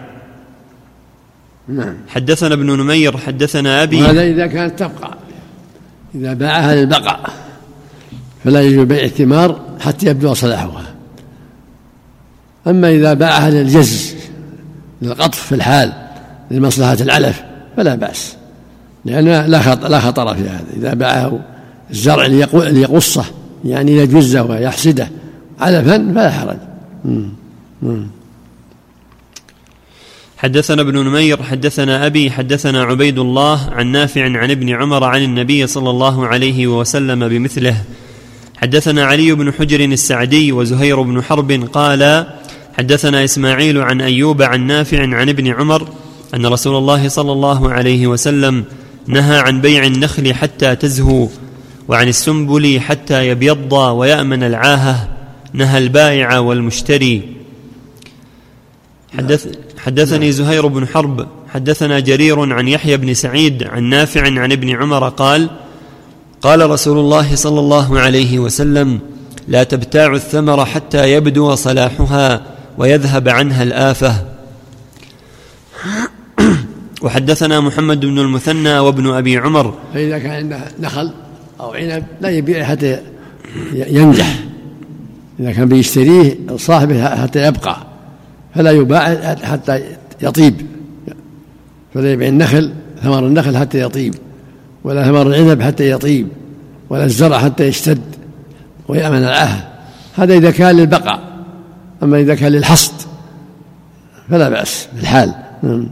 نعم. 1.68 1.96
حدثنا 2.08 2.54
ابن 2.54 2.78
نمير 2.80 3.18
حدثنا 3.18 3.84
أبي. 3.84 4.02
وهذا 4.02 4.22
إذا 4.22 4.48
كانت 4.48 4.80
تبقى. 4.80 5.18
إذا 6.16 6.34
باعها 6.34 6.76
للبقاء 6.76 7.30
فلا 8.44 8.62
يجوز 8.62 8.86
بيع 8.86 9.04
الثمار 9.04 9.60
حتى 9.80 10.06
يبدو 10.06 10.34
صلاحها. 10.34 10.96
أما 12.68 12.90
إذا 12.90 13.14
باعها 13.14 13.50
للجز 13.50 14.16
للقطف 15.02 15.40
في 15.40 15.56
الحال 15.56 15.94
لمصلحة 16.52 16.98
العلف 17.02 17.44
فلا 17.78 17.96
بأس. 17.96 18.36
لأن 19.06 19.52
لا 19.52 20.00
خطر 20.00 20.36
في 20.36 20.42
هذا. 20.42 20.66
إذا 20.78 20.94
باعه 20.94 21.40
الزرع 21.92 22.26
ليقصه 22.54 23.26
يعني 23.66 23.98
يجزه 23.98 24.44
ويحسده 24.44 25.10
علفا 25.60 25.98
فلا 25.98 26.32
حرج. 26.32 26.58
حدثنا 30.38 30.82
ابن 30.82 30.98
نمير 30.98 31.44
حدثنا 31.44 32.06
أبي 32.06 32.32
حدثنا 32.32 32.84
عبيد 32.84 33.20
الله 33.20 33.70
عن 33.72 33.88
نافع 33.88 34.24
عن 34.24 34.52
ابن 34.52 34.70
عمر 34.70 35.04
عن 35.04 35.24
النبي 35.24 35.68
صلى 35.68 35.90
الله 35.90 36.28
عليه 36.28 36.68
وسلم 36.68 37.28
بمثله. 37.28 37.84
حدثنا 38.58 39.06
علي 39.06 39.32
بن 39.32 39.54
حجر 39.54 39.80
السعدي 39.80 40.52
وزهير 40.52 41.02
بن 41.02 41.24
حرب 41.24 41.52
قال 41.52 42.28
حدثنا 42.78 43.24
إسماعيل 43.24 43.78
عن 43.78 44.02
أيوب 44.02 44.42
عن 44.42 44.68
نافع 44.68 45.02
عن 45.02 45.30
ابن 45.30 45.48
عمر 45.48 45.88
أن 46.36 46.46
رسول 46.46 46.78
الله 46.78 47.08
صلى 47.08 47.32
الله 47.32 47.72
عليه 47.72 48.08
وسلم 48.08 48.66
نهى 49.08 49.40
عن 49.40 49.62
بيع 49.62 49.86
النخل 49.86 50.34
حتى 50.34 50.76
تزهو. 50.76 51.28
وعن 51.88 52.08
السنبل 52.08 52.80
حتى 52.80 53.28
يبيض 53.28 53.74
ويأمن 53.74 54.44
العاهة 54.44 55.08
نهى 55.54 55.78
البائع 55.78 56.40
والمشتري. 56.40 57.36
حدث 59.18 59.48
حدثني 59.78 60.32
زهير 60.32 60.68
بن 60.68 60.88
حرب 60.88 61.28
حدثنا 61.50 62.00
جرير 62.00 62.54
عن 62.54 62.68
يحيى 62.68 62.98
بن 62.98 63.14
سعيد 63.14 63.64
عن 63.64 63.84
نافع 63.84 64.22
عن 64.22 64.52
ابن 64.52 64.70
عمر 64.70 65.10
قال 65.10 65.50
قال 66.42 66.70
رسول 66.70 66.98
الله 66.98 67.36
صلى 67.36 67.60
الله 67.60 68.00
عليه 68.00 68.40
وسلم 68.40 69.00
لا 69.48 69.64
تبتاع 69.64 70.14
الثمر 70.14 70.66
حتى 70.66 71.12
يبدو 71.12 71.56
صلاحها 71.56 72.42
ويذهب 72.78 73.30
عنها 73.30 73.64
الآفة. 73.64 74.26
وحدثنا 77.02 77.60
محمد 77.60 78.06
بن 78.06 78.20
المثنى 78.20 78.80
وابن 78.80 79.08
أبي 79.08 79.38
عمر. 79.38 79.74
فإذا 79.94 80.20
كان 80.20 80.32
عنده 80.32 80.60
نخل 80.80 81.12
أو 81.60 81.74
عنب 81.74 82.04
لا 82.22 82.30
يبيع 82.30 82.64
حتى 82.64 83.00
ينجح. 83.74 84.40
إذا 85.40 85.52
كان 85.52 85.70
بيشتريه 85.70 86.38
صاحبه 86.56 87.16
حتى 87.16 87.48
يبقى 87.48 87.78
فلا 88.56 88.72
يباع 88.72 89.36
حتى 89.36 89.82
يطيب. 90.22 90.62
فلا 91.94 92.12
يبيع 92.12 92.28
النخل 92.28 92.74
ثمر 93.04 93.28
النخل 93.28 93.58
حتى 93.58 93.80
يطيب 93.80 94.16
ولا 94.84 95.04
ثمر 95.04 95.28
العنب 95.28 95.62
حتى 95.62 95.90
يطيب 95.90 96.28
ولا 96.90 97.06
الزرع 97.06 97.40
حتى 97.40 97.68
يشتد 97.68 98.02
ويأمن 98.88 99.18
العهد 99.18 99.64
هذا 100.16 100.34
إذا 100.34 100.52
كان 100.52 100.76
للبقاء 100.76 101.20
أما 102.04 102.20
إذا 102.20 102.36
كان 102.36 102.52
للحصد 102.52 102.94
فلا 104.30 104.50
بأس 104.50 104.88
بالحال. 104.96 105.34
نعم. 105.64 105.88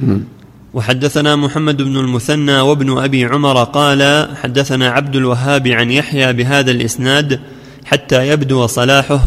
نعم. 0.00 0.24
وحدثنا 0.74 1.36
محمد 1.36 1.82
بن 1.82 1.96
المثنى 1.96 2.60
وابن 2.60 2.98
أبي 2.98 3.24
عمر 3.24 3.64
قال 3.64 4.28
حدثنا 4.42 4.90
عبد 4.90 5.16
الوهاب 5.16 5.68
عن 5.68 5.90
يحيى 5.90 6.32
بهذا 6.32 6.70
الإسناد 6.70 7.40
حتى 7.84 8.28
يبدو 8.28 8.66
صلاحه 8.66 9.20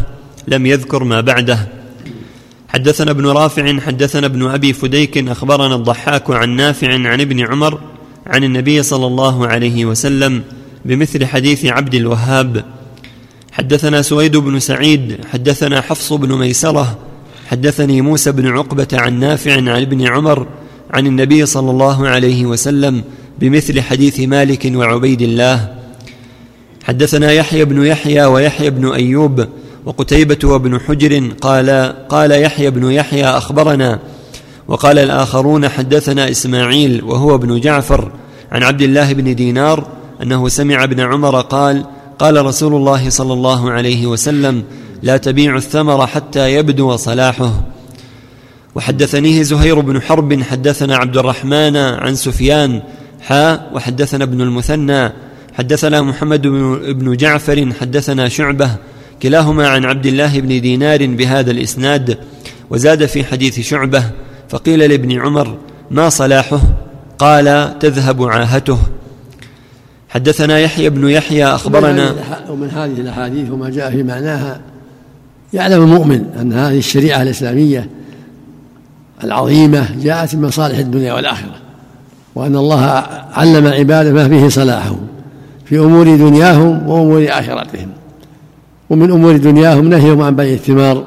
لم 0.47 0.65
يذكر 0.65 1.03
ما 1.03 1.21
بعده. 1.21 1.67
حدثنا 2.69 3.11
ابن 3.11 3.25
رافع 3.27 3.79
حدثنا 3.79 4.25
ابن 4.25 4.47
أبي 4.47 4.73
فديك 4.73 5.17
أخبرنا 5.17 5.75
الضحاك 5.75 6.31
عن 6.31 6.49
نافع 6.49 6.93
عن 6.93 7.21
ابن 7.21 7.39
عمر 7.39 7.79
عن 8.27 8.43
النبي 8.43 8.83
صلى 8.83 9.07
الله 9.07 9.47
عليه 9.47 9.85
وسلم 9.85 10.43
بمثل 10.85 11.25
حديث 11.25 11.65
عبد 11.65 11.95
الوهاب. 11.95 12.65
حدثنا 13.51 14.01
سويد 14.01 14.37
بن 14.37 14.59
سعيد 14.59 15.17
حدثنا 15.33 15.81
حفص 15.81 16.13
بن 16.13 16.37
ميسرة 16.37 16.97
حدثني 17.47 18.01
موسى 18.01 18.31
بن 18.31 18.47
عقبة 18.47 18.87
عن 18.93 19.19
نافع 19.19 19.53
عن 19.53 19.69
ابن 19.69 20.07
عمر 20.07 20.47
عن 20.91 21.07
النبي 21.07 21.45
صلى 21.45 21.71
الله 21.71 22.07
عليه 22.07 22.45
وسلم 22.45 23.03
بمثل 23.39 23.81
حديث 23.81 24.19
مالك 24.19 24.71
وعبيد 24.75 25.21
الله. 25.21 25.73
حدثنا 26.83 27.31
يحيى 27.31 27.65
بن 27.65 27.85
يحيى 27.85 28.25
ويحيى 28.25 28.69
بن 28.69 28.91
أيوب 28.91 29.45
وقتيبة 29.85 30.37
وابن 30.43 30.79
حجر 30.79 31.31
قال 31.41 31.95
قال 32.09 32.31
يحيى 32.31 32.69
بن 32.69 32.91
يحيى 32.91 33.25
أخبرنا 33.25 33.99
وقال 34.67 34.99
الآخرون 34.99 35.69
حدثنا 35.69 36.31
إسماعيل 36.31 37.03
وهو 37.03 37.35
ابن 37.35 37.59
جعفر 37.59 38.11
عن 38.51 38.63
عبد 38.63 38.81
الله 38.81 39.13
بن 39.13 39.35
دينار 39.35 39.87
أنه 40.23 40.47
سمع 40.47 40.83
ابن 40.83 40.99
عمر 40.99 41.41
قال 41.41 41.85
قال 42.19 42.45
رسول 42.45 42.73
الله 42.73 43.09
صلى 43.09 43.33
الله 43.33 43.71
عليه 43.71 44.05
وسلم 44.05 44.63
لا 45.03 45.17
تبيع 45.17 45.55
الثمر 45.55 46.07
حتى 46.07 46.53
يبدو 46.53 46.95
صلاحه. 46.95 47.63
وحدثنيه 48.77 49.41
زهير 49.41 49.79
بن 49.79 50.01
حرب 50.01 50.41
حدثنا 50.41 50.95
عبد 50.95 51.17
الرحمن 51.17 51.75
عن 51.75 52.15
سفيان 52.15 52.81
حا 53.21 53.69
وحدثنا 53.73 54.23
ابن 54.23 54.41
المثنى 54.41 55.11
حدثنا 55.53 56.01
محمد 56.01 56.41
بن 56.87 57.15
جعفر 57.15 57.73
حدثنا 57.81 58.29
شعبة 58.29 58.69
كلاهما 59.23 59.67
عن 59.67 59.85
عبد 59.85 60.05
الله 60.05 60.39
بن 60.39 60.61
دينار 60.61 61.05
بهذا 61.05 61.51
الإسناد 61.51 62.17
وزاد 62.69 63.05
في 63.05 63.23
حديث 63.23 63.59
شعبة 63.59 64.03
فقيل 64.49 64.79
لابن 64.79 65.11
عمر 65.11 65.57
ما 65.91 66.09
صلاحه؟ 66.09 66.61
قال 67.19 67.79
تذهب 67.79 68.23
عاهته. 68.23 68.79
حدثنا 70.09 70.59
يحيى 70.59 70.89
بن 70.89 71.09
يحيى 71.09 71.45
أخبرنا 71.45 72.15
ومن 72.49 72.69
هذه 72.69 73.01
الأحاديث 73.01 73.51
وما 73.51 73.69
جاء 73.69 73.91
في 73.91 74.03
معناها 74.03 74.61
يعلم 75.53 75.83
المؤمن 75.83 76.25
أن 76.41 76.53
هذه 76.53 76.77
الشريعة 76.77 77.21
الإسلامية 77.21 77.96
العظيمة 79.23 79.87
جاءت 80.01 80.35
من 80.35 80.41
مصالح 80.41 80.77
الدنيا 80.77 81.13
والآخرة 81.13 81.55
وأن 82.35 82.55
الله 82.55 82.81
علم 83.33 83.67
عباده 83.67 84.11
ما 84.11 84.27
فيه 84.27 84.49
صلاحهم 84.49 84.99
في 85.65 85.79
أمور 85.79 86.15
دنياهم 86.15 86.89
وأمور 86.89 87.25
آخرتهم 87.29 87.89
ومن 88.89 89.11
أمور 89.11 89.37
دنياهم 89.37 89.89
نهيهم 89.89 90.21
عن 90.21 90.35
بيع 90.35 90.53
الثمار 90.53 91.03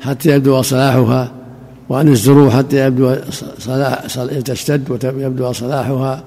حتى 0.00 0.30
يبدو 0.30 0.62
صلاحها 0.62 1.32
وعن 1.88 2.08
الزروع 2.08 2.50
حتى 2.50 2.86
يبدو 2.86 3.16
صلاح 3.58 4.06
تشتد 4.44 4.90
ويبدو 4.90 5.52
صلاحها 5.52 6.22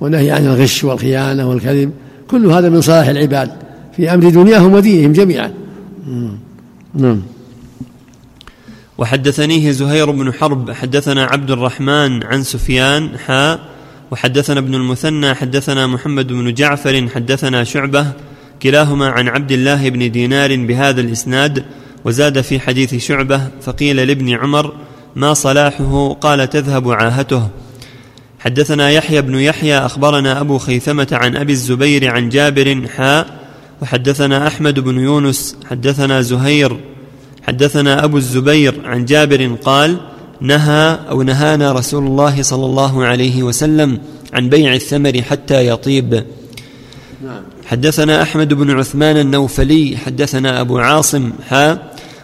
ونهي 0.00 0.30
عن 0.30 0.46
الغش 0.46 0.84
والخيانة 0.84 1.48
والكذب 1.48 1.90
كل 2.30 2.46
هذا 2.46 2.68
من 2.68 2.80
صلاح 2.80 3.08
العباد 3.08 3.50
في 3.96 4.14
أمر 4.14 4.28
دنياهم 4.28 4.72
ودينهم 4.72 5.12
جميعا. 5.12 5.50
نعم. 6.94 7.22
وحدثنيه 8.98 9.70
زهير 9.70 10.10
بن 10.10 10.32
حرب 10.32 10.70
حدثنا 10.70 11.24
عبد 11.24 11.50
الرحمن 11.50 12.22
عن 12.22 12.42
سفيان 12.42 13.18
حا 13.18 13.58
وحدثنا 14.10 14.60
ابن 14.60 14.74
المثنى 14.74 15.34
حدثنا 15.34 15.86
محمد 15.86 16.26
بن 16.26 16.54
جعفر 16.54 17.08
حدثنا 17.14 17.64
شعبة 17.64 18.06
كلاهما 18.62 19.08
عن 19.08 19.28
عبد 19.28 19.52
الله 19.52 19.88
بن 19.88 20.10
دينار 20.10 20.56
بهذا 20.56 21.00
الإسناد 21.00 21.64
وزاد 22.04 22.40
في 22.40 22.60
حديث 22.60 22.94
شعبة 22.94 23.48
فقيل 23.62 23.96
لابن 23.96 24.30
عمر 24.30 24.72
ما 25.16 25.34
صلاحه 25.34 26.12
قال 26.12 26.50
تذهب 26.50 26.90
عاهته. 26.90 27.48
حدثنا 28.38 28.90
يحيى 28.90 29.22
بن 29.22 29.34
يحيى 29.34 29.78
أخبرنا 29.78 30.40
أبو 30.40 30.58
خيثمة 30.58 31.08
عن 31.12 31.36
أبي 31.36 31.52
الزبير 31.52 32.10
عن 32.10 32.28
جابر 32.28 32.88
حا 32.96 33.26
وحدثنا 33.82 34.46
أحمد 34.46 34.80
بن 34.80 34.98
يونس 34.98 35.56
حدثنا 35.70 36.20
زهير 36.20 36.76
حدثنا 37.46 38.04
أبو 38.04 38.16
الزبير 38.16 38.80
عن 38.84 39.04
جابر 39.04 39.56
قال 39.64 39.96
نهى 40.40 40.98
أو 41.10 41.22
نهانا 41.22 41.72
رسول 41.72 42.06
الله 42.06 42.42
صلى 42.42 42.66
الله 42.66 43.04
عليه 43.04 43.42
وسلم 43.42 43.98
عن 44.32 44.48
بيع 44.48 44.74
الثمر 44.74 45.22
حتى 45.22 45.68
يطيب. 45.68 46.24
حدثنا 47.66 48.22
أحمد 48.22 48.54
بن 48.54 48.70
عثمان 48.70 49.16
النوفلي 49.16 49.96
حدثنا 49.96 50.60
أبو 50.60 50.78
عاصم 50.78 51.32
حا 51.48 51.78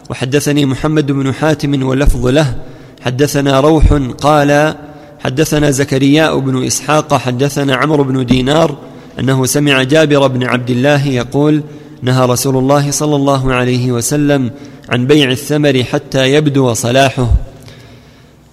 وحدثني 0.09 0.65
محمد 0.65 1.11
بن 1.11 1.33
حاتم 1.33 1.83
واللفظ 1.83 2.27
له. 2.27 2.55
حدثنا 3.01 3.59
روح 3.59 3.93
قال 4.21 4.75
حدثنا 5.19 5.71
زكرياء 5.71 6.39
بن 6.39 6.65
إسحاق 6.65 7.13
حدثنا 7.13 7.75
عمرو 7.75 8.03
بن 8.03 8.25
دينار 8.25 8.77
أنه 9.19 9.45
سمع 9.45 9.83
جابر 9.83 10.27
بن 10.27 10.43
عبد 10.43 10.69
الله 10.69 11.07
يقول 11.07 11.63
نهى 12.01 12.25
رسول 12.25 12.57
الله 12.57 12.91
صلى 12.91 13.15
الله 13.15 13.53
عليه 13.53 13.91
وسلم 13.91 14.51
عن 14.89 15.07
بيع 15.07 15.31
الثمر 15.31 15.83
حتى 15.83 16.33
يبدو 16.33 16.73
صلاحه. 16.73 17.29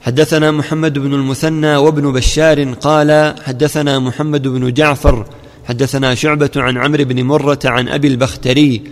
حدثنا 0.03 0.51
محمد 0.51 0.99
بن 0.99 1.15
المثنى 1.15 1.77
وابن 1.77 2.13
بشار 2.13 2.73
قال 2.73 3.35
حدثنا 3.45 3.99
محمد 3.99 4.49
بن 4.49 4.73
جعفر 4.73 5.27
حدثنا 5.65 6.15
شعبة 6.15 6.51
عن 6.57 6.79
عمرو 6.79 7.05
بن 7.05 7.23
مرة 7.23 7.59
عن 7.65 7.89
أبي 7.89 8.09
البختري 8.09 8.83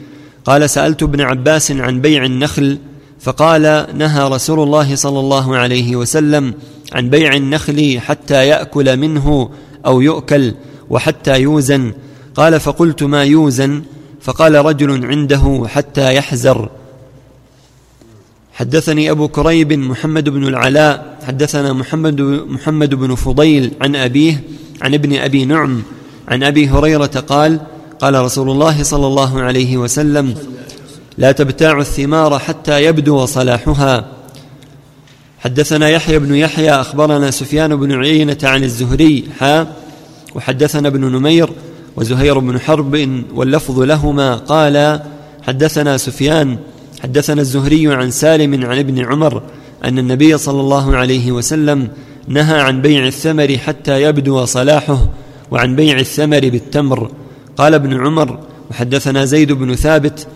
قال 0.45 0.71
سألت 0.71 1.03
ابن 1.03 1.21
عباس 1.21 1.73
عن 1.73 2.01
بيع 2.01 2.25
النخل 2.25 2.79
فقال 3.21 3.87
نهى 3.95 4.29
رسول 4.29 4.61
الله 4.61 4.95
صلى 4.95 5.21
الله 5.21 5.57
عليه 5.57 5.97
وسلم 5.97 6.55
عن 6.93 7.11
بيع 7.11 7.33
النخل 7.33 8.01
حتى 8.01 8.47
يأكل 8.47 8.97
منه 8.97 9.51
أو 9.87 10.01
يؤكل 10.01 10.55
وحتى 10.91 11.41
يوزن. 11.41 11.93
قال 12.35 12.61
فقلت 12.61 13.03
ما 13.03 13.25
يوزن؟ 13.25 13.83
فقال 14.21 14.55
رجل 14.55 15.07
عنده 15.07 15.67
حتى 15.69 16.15
يحزر. 16.15 16.69
حدثني 18.59 19.11
أبو 19.11 19.29
كريب 19.29 19.73
محمد 19.73 20.29
بن 20.29 20.47
العلاء 20.49 21.19
حدثنا 21.27 21.73
محمد, 21.73 22.21
محمد 22.49 22.95
بن 22.95 23.15
فضيل 23.15 23.73
عن 23.81 23.97
أبيه 23.97 24.43
عن 24.83 24.95
ابن 24.95 25.17
أبي 25.17 25.45
نعم 25.45 25.83
عن 26.29 26.43
أبي 26.43 26.69
هريرة 26.69 27.07
قال 27.07 27.61
قال 28.01 28.15
رسول 28.15 28.51
الله 28.51 28.83
صلى 28.83 29.07
الله 29.07 29.41
عليه 29.41 29.77
وسلم 29.77 30.35
لا 31.19 31.33
تبتاع 31.33 31.79
الثمار 31.81 32.39
حتى 32.39 32.85
يبدو 32.85 33.27
صلاحها. 33.27 34.09
حدثنا 35.39 35.89
يحيى 35.89 36.19
بن 36.19 36.35
يحيى 36.35 36.71
أخبرنا 36.71 37.31
سفيان 37.31 37.77
بن 37.77 37.93
عيينة 37.93 38.39
عن 38.43 38.65
الزهري 38.65 39.25
حا 39.41 39.67
وحدثنا 40.35 40.89
ابن 40.89 41.01
نمير 41.01 41.51
وزهير 41.97 42.39
بن 42.39 42.61
حرب 42.61 43.23
واللفظ 43.35 43.81
لهما 43.81 44.35
قال 44.35 45.01
حدثنا 45.43 45.97
سفيان 45.97 46.59
حدثنا 47.03 47.41
الزهري 47.41 47.95
عن 47.95 48.11
سالم 48.11 48.65
عن 48.65 48.79
ابن 48.79 49.05
عمر 49.05 49.43
أن 49.85 49.99
النبي 49.99 50.39
صلى 50.39 50.61
الله 50.61 50.97
عليه 50.97 51.33
وسلم 51.33 51.89
نهى 52.29 52.61
عن 52.61 52.83
بيع 52.83 53.07
الثمر 53.07 53.59
حتى 53.59 54.03
يبدو 54.03 54.45
صلاحه 54.45 55.09
وعن 55.51 55.77
بيع 55.77 55.99
الثمر 55.99 56.41
بالتمر. 56.41 57.11
قال 57.57 57.75
ابن 57.75 58.01
عمر 58.01 58.39
وحدثنا 58.71 59.25
زيد 59.25 59.53
بن 59.53 59.75
ثابت 59.75 60.27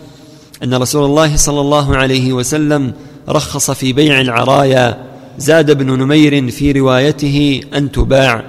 أن 0.63 0.73
رسول 0.73 1.05
الله 1.05 1.35
صلى 1.35 1.61
الله 1.61 1.97
عليه 1.97 2.33
وسلم 2.33 2.93
رخص 3.29 3.71
في 3.71 3.93
بيع 3.93 4.21
العرايا. 4.21 4.97
زاد 5.37 5.69
ابن 5.69 5.99
نمير 5.99 6.51
في 6.51 6.71
روايته 6.71 7.61
أن 7.75 7.91
تباع. 7.91 8.43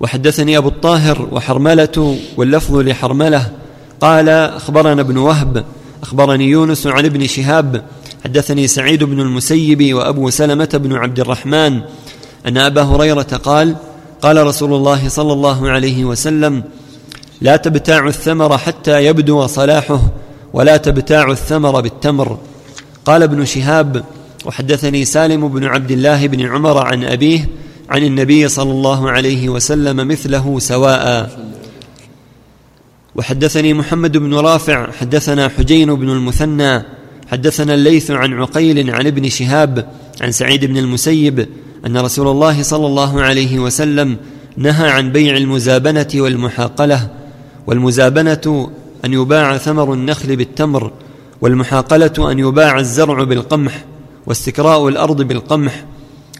وحدثني 0.00 0.56
أبو 0.58 0.68
الطاهر 0.68 1.28
وحرملة 1.32 2.18
واللفظ 2.36 2.76
لحرملة 2.76 3.50
قال 4.04 4.28
أخبرنا 4.28 5.00
ابن 5.00 5.16
وهب 5.16 5.64
أخبرني 6.02 6.48
يونس 6.48 6.86
عن 6.86 7.04
ابن 7.04 7.26
شهاب 7.26 7.84
حدثني 8.24 8.66
سعيد 8.66 9.04
بن 9.04 9.20
المسيب 9.20 9.94
وأبو 9.94 10.30
سلمة 10.30 10.68
بن 10.74 10.92
عبد 10.92 11.20
الرحمن 11.20 11.80
أن 12.46 12.58
أبا 12.58 12.82
هريرة 12.82 13.22
قال 13.22 13.76
قال 14.22 14.46
رسول 14.46 14.74
الله 14.74 15.08
صلى 15.08 15.32
الله 15.32 15.70
عليه 15.70 16.04
وسلم 16.04 16.62
لا 17.40 17.56
تبتاع 17.56 18.06
الثمر 18.06 18.58
حتى 18.58 19.06
يبدو 19.06 19.46
صلاحه 19.46 20.00
ولا 20.52 20.76
تبتاع 20.76 21.30
الثمر 21.30 21.80
بالتمر. 21.80 22.38
قال 23.04 23.22
ابن 23.22 23.44
شهاب 23.44 24.04
وحدثني 24.44 25.04
سالم 25.04 25.48
بن 25.48 25.64
عبد 25.64 25.90
الله 25.90 26.26
بن 26.26 26.40
عمر 26.40 26.86
عن 26.86 27.04
أبيه 27.04 27.48
عن 27.90 28.02
النبي 28.04 28.48
صلى 28.48 28.70
الله 28.70 29.10
عليه 29.10 29.48
وسلم 29.48 30.08
مثله 30.08 30.58
سواء. 30.58 31.43
وحدثني 33.16 33.74
محمد 33.74 34.16
بن 34.16 34.34
رافع 34.34 34.90
حدثنا 34.90 35.48
حجين 35.48 35.94
بن 35.94 36.10
المثنى 36.10 36.82
حدثنا 37.30 37.74
الليث 37.74 38.10
عن 38.10 38.32
عقيل 38.32 38.90
عن 38.90 39.06
ابن 39.06 39.28
شهاب 39.28 39.88
عن 40.20 40.32
سعيد 40.32 40.64
بن 40.64 40.76
المسيب 40.76 41.48
أن 41.86 41.96
رسول 41.96 42.28
الله 42.28 42.62
صلى 42.62 42.86
الله 42.86 43.22
عليه 43.22 43.58
وسلم 43.58 44.16
نهى 44.56 44.90
عن 44.90 45.12
بيع 45.12 45.36
المزابنة 45.36 46.08
والمحاقلة 46.14 47.08
والمزابنة 47.66 48.70
أن 49.04 49.12
يباع 49.12 49.56
ثمر 49.56 49.92
النخل 49.92 50.36
بالتمر 50.36 50.92
والمحاقلة 51.40 52.30
أن 52.32 52.38
يباع 52.38 52.78
الزرع 52.78 53.24
بالقمح 53.24 53.84
واستكراء 54.26 54.88
الأرض 54.88 55.22
بالقمح. 55.22 55.84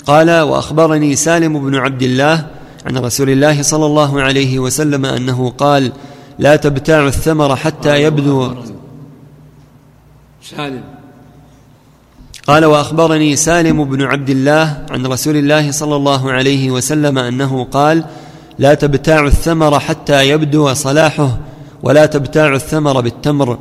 قال 0.07 0.41
وأخبرني 0.41 1.17
سالم 1.17 1.67
بن 1.67 1.75
عبد 1.75 2.03
الله 2.03 2.47
عن 2.87 2.97
رسول 2.97 3.31
الله 3.31 3.63
صلى 3.63 3.87
الله 3.87 4.23
عليه 4.23 4.59
وسلم 4.59 5.07
أنه 5.07 5.51
قال 5.59 5.93
لا 6.39 6.57
تبتاع 6.57 7.07
الثمر 7.07 7.57
حتى 7.57 8.03
يبدو. 8.03 8.55
سالم. 10.43 10.83
قال 12.47 12.65
وأخبرني 12.65 13.37
سالم 13.37 13.85
بن 13.85 14.03
عبد 14.03 14.31
الله 14.31 14.87
عن 14.91 15.07
رسول 15.07 15.37
الله 15.37 15.71
صلى 15.71 15.97
الله 15.97 16.33
عليه 16.33 16.71
وسلم 16.71 17.19
أنه 17.19 17.65
قال 17.65 18.05
لا 18.59 18.75
تبتاع 18.75 19.27
الثمر 19.27 19.81
حتى 19.81 20.29
يبدو 20.29 20.75
صلاحه 20.75 21.39
ولا 21.83 22.07
تبتاع 22.07 22.55
الثمر 22.55 23.01
بالتمر. 23.01 23.59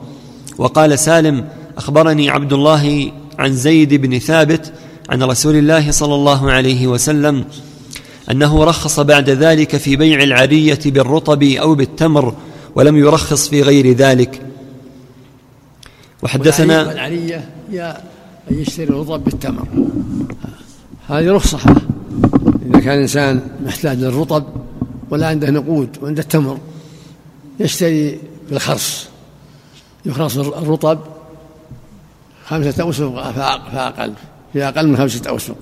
وقال 0.58 1.00
سالم 1.00 1.46
أخبرني 1.78 2.30
عبد 2.30 2.54
الله 2.54 3.12
عن 3.40 3.54
زيد 3.54 3.94
بن 3.94 4.20
ثابت 4.20 4.74
عن 5.10 5.24
رسول 5.24 5.56
الله 5.56 5.92
صلى 5.92 6.16
الله 6.16 6.52
عليه 6.52 6.88
وسلم 6.88 7.46
أنه 8.32 8.64
رخص 8.64 9.00
بعد 9.00 9.30
ذلك 9.30 9.78
في 9.78 9.96
بيع 9.96 10.24
العرية 10.24 10.80
بالرطب 10.86 11.44
أو 11.44 11.76
بالتمر. 11.76 12.36
ولم 12.76 12.98
يرخص 12.98 13.50
في 13.50 13.62
غير 13.62 13.92
ذلك. 13.92 14.42
وحدثنا 16.24 16.92
العريه 16.92 17.50
هي 17.72 18.02
أن 18.52 18.60
يشتري 18.60 18.86
الرطب 18.86 19.24
بالتمر. 19.24 19.68
هذه 21.08 21.32
رخصة. 21.32 21.60
إذا 22.66 22.80
كان 22.80 22.94
الإنسان 22.94 23.42
محتاج 23.66 23.98
للرطب 23.98 24.44
ولا 25.10 25.28
عنده 25.28 25.50
نقود 25.50 25.98
وعنده 26.02 26.22
التمر 26.22 26.58
يشتري 27.60 28.20
بالخرص. 28.50 29.08
يخرص 30.06 30.38
الرطب 30.38 31.00
خمسة 32.46 32.84
أوسق 32.84 33.32
فأقل 33.32 34.14
في 34.54 34.64
أقل 34.64 34.88
من 34.88 34.98
خمسة 34.98 35.30
أوسق. 35.30 35.56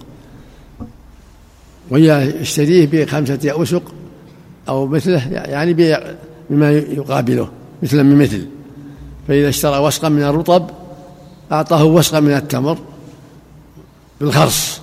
ويشتريه 1.89 2.87
بخمسة 2.91 3.51
أوسق 3.51 3.83
أو 4.69 4.87
مثله 4.87 5.27
يعني 5.27 5.73
بما 6.51 6.71
يقابله 6.71 7.51
مثلا 7.83 8.03
من 8.03 8.15
مثل 8.15 8.47
فإذا 9.27 9.49
اشترى 9.49 9.77
وسقا 9.77 10.09
من 10.09 10.23
الرطب 10.23 10.69
أعطاه 11.51 11.83
وسقا 11.83 12.19
من 12.19 12.33
التمر 12.33 12.77
بالخرص. 14.21 14.81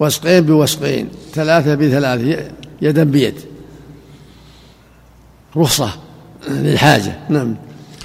وسقين 0.00 0.40
بوسقين 0.40 1.08
ثلاثة 1.32 1.74
بثلاثة 1.74 2.50
يدا 2.82 3.04
بيد. 3.04 3.34
رخصة 5.56 5.90
للحاجة. 6.48 7.18
نعم. 7.28 7.56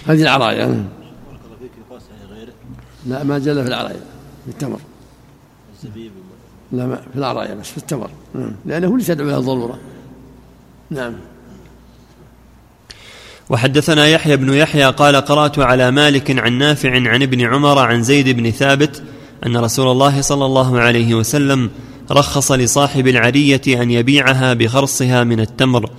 هذه 0.05 0.21
العرايا. 0.21 0.67
نعم. 0.67 0.85
لا 3.05 3.23
ما 3.23 3.39
جل 3.39 3.61
في 3.63 3.67
العرايا 3.67 3.99
في 4.45 4.51
التمر. 4.51 4.79
لا 6.71 6.87
ما 6.87 6.95
في 6.95 7.19
العرايا 7.19 7.55
بس 7.55 7.67
في 7.67 7.77
التمر. 7.77 8.09
نعم. 8.35 8.51
لأنه 8.65 8.97
ليس 8.97 9.09
يدعو 9.09 9.27
إلى 9.27 9.37
الضرورة. 9.37 9.79
نعم. 10.89 11.13
وحدثنا 13.49 14.07
يحيى 14.07 14.37
بن 14.37 14.53
يحيى 14.53 14.85
قال 14.85 15.15
قرأت 15.15 15.59
على 15.59 15.91
مالك 15.91 16.39
عن 16.39 16.53
نافع 16.53 17.09
عن 17.09 17.21
ابن 17.21 17.41
عمر 17.41 17.79
عن 17.79 18.03
زيد 18.03 18.29
بن 18.29 18.51
ثابت 18.51 19.03
أن 19.45 19.57
رسول 19.57 19.91
الله 19.91 20.21
صلى 20.21 20.45
الله 20.45 20.79
عليه 20.79 21.13
وسلم 21.13 21.69
رخص 22.11 22.51
لصاحب 22.51 23.07
العرية 23.07 23.61
أن 23.67 23.91
يبيعها 23.91 24.53
بخرصها 24.53 25.23
من 25.23 25.39
التمر. 25.39 25.89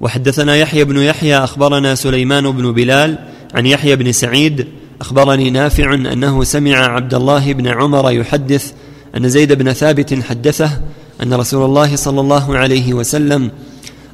وحدثنا 0.00 0.56
يحيى 0.56 0.84
بن 0.84 0.98
يحيى 0.98 1.36
أخبرنا 1.36 1.94
سليمان 1.94 2.50
بن 2.50 2.72
بلال 2.72 3.18
عن 3.54 3.66
يحيى 3.66 3.96
بن 3.96 4.12
سعيد 4.12 4.66
أخبرني 5.00 5.50
نافع 5.50 5.94
أنه 5.94 6.44
سمع 6.44 6.76
عبد 6.76 7.14
الله 7.14 7.52
بن 7.52 7.66
عمر 7.66 8.10
يحدث 8.10 8.72
أن 9.16 9.28
زيد 9.28 9.52
بن 9.52 9.72
ثابت 9.72 10.22
حدثه 10.22 10.80
أن 11.22 11.34
رسول 11.34 11.64
الله 11.64 11.96
صلى 11.96 12.20
الله 12.20 12.56
عليه 12.56 12.94
وسلم 12.94 13.50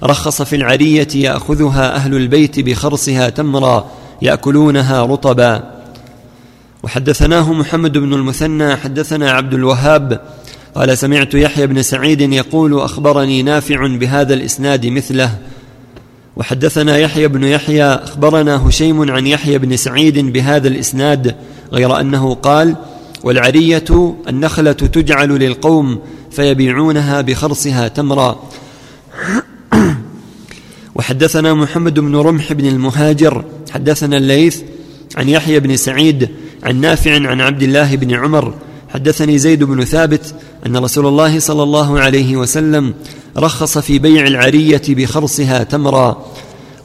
رخص 0.05 0.43
في 0.43 0.57
العرية 0.57 1.09
يأخذها 1.15 1.95
أهل 1.95 2.15
البيت 2.15 2.61
بخرصها 2.61 3.29
تمرا 3.29 3.91
يأكلونها 4.23 5.03
رطبا. 5.03 5.71
وحدثناه 6.83 7.53
محمد 7.53 7.99
بن 7.99 8.15
المثنى 8.15 8.77
حدثنا 8.77 9.31
عبد 9.31 9.55
الوهاب 9.55 10.21
قال 10.75 10.99
سمعت 10.99 11.35
يحيى 11.35 11.67
بن 11.67 11.83
سعيد 11.83 12.21
يقول 12.21 12.81
أخبرني 12.81 13.43
نافع 13.43 13.87
بهذا 13.87 14.35
الإسناد 14.35 14.87
مثله. 14.87 15.38
وحدثنا 16.37 16.99
يحيى 16.99 17.29
بن 17.29 17.45
يحيى 17.45 17.85
أخبرنا 17.85 18.69
هشيم 18.69 19.11
عن 19.11 19.27
يحيى 19.27 19.59
بن 19.59 19.77
سعيد 19.77 20.19
بهذا 20.19 20.69
الإسناد 20.69 21.37
غير 21.73 22.01
أنه 22.01 22.35
قال 22.35 22.77
والعرية 23.25 24.17
النخلة 24.29 24.73
تجعل 24.73 25.29
للقوم 25.29 26.01
فيبيعونها 26.31 27.21
بخرصها 27.21 27.88
تمرا. 27.88 28.43
وحدثنا 30.94 31.55
محمد 31.55 32.00
بن 32.00 32.16
رمح 32.16 32.52
بن 32.52 32.66
المهاجر 32.66 33.44
حدثنا 33.70 34.16
الليث 34.16 34.62
عن 35.16 35.28
يحيى 35.28 35.61
بن 35.61 35.76
سعيد 35.76 36.28
عن 36.62 36.81
نافع 36.81 37.28
عن 37.28 37.40
عبد 37.40 37.62
الله 37.62 37.96
بن 37.96 38.14
عمر 38.14 38.55
حدثني 38.88 39.38
زيد 39.38 39.64
بن 39.64 39.85
ثابت 39.85 40.35
أن 40.66 40.76
رسول 40.76 41.07
الله 41.07 41.38
صلى 41.38 41.62
الله 41.62 42.00
عليه 42.00 42.37
وسلم 42.37 42.94
رخص 43.37 43.78
في 43.78 43.98
بيع 43.98 44.26
العرية 44.26 44.83
بخرصها 44.88 45.62
تمرا. 45.62 46.26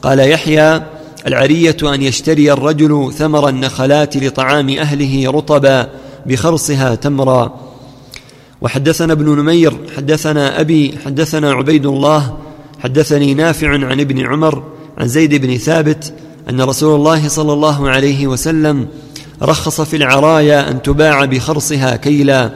قال 0.02 0.18
يحيى 0.18 0.82
العرية 1.26 1.76
أن 1.82 2.02
يشتري 2.02 2.52
الرجل 2.52 3.12
ثمر 3.18 3.48
النخلات 3.48 4.16
لطعام 4.16 4.70
أهله 4.70 5.30
رطبا 5.30 5.88
بخرصها 6.26 6.94
تمرا. 6.94 7.60
وحدثنا 8.60 9.12
ابن 9.12 9.38
نمير 9.38 9.76
حدثنا 9.96 10.60
أبي 10.60 10.98
حدثنا 11.04 11.52
عبيد 11.52 11.86
الله 11.86 12.36
حدثني 12.78 13.34
نافع 13.34 13.68
عن 13.68 14.00
ابن 14.00 14.26
عمر 14.26 14.62
عن 14.98 15.08
زيد 15.08 15.34
بن 15.34 15.56
ثابت 15.56 16.12
أن 16.50 16.60
رسول 16.60 16.94
الله 16.94 17.28
صلى 17.28 17.52
الله 17.52 17.90
عليه 17.90 18.26
وسلم 18.26 18.88
رخص 19.42 19.80
في 19.80 19.96
العرايا 19.96 20.70
أن 20.70 20.82
تباع 20.82 21.24
بخرصها 21.24 21.96
كيلا. 21.96 22.50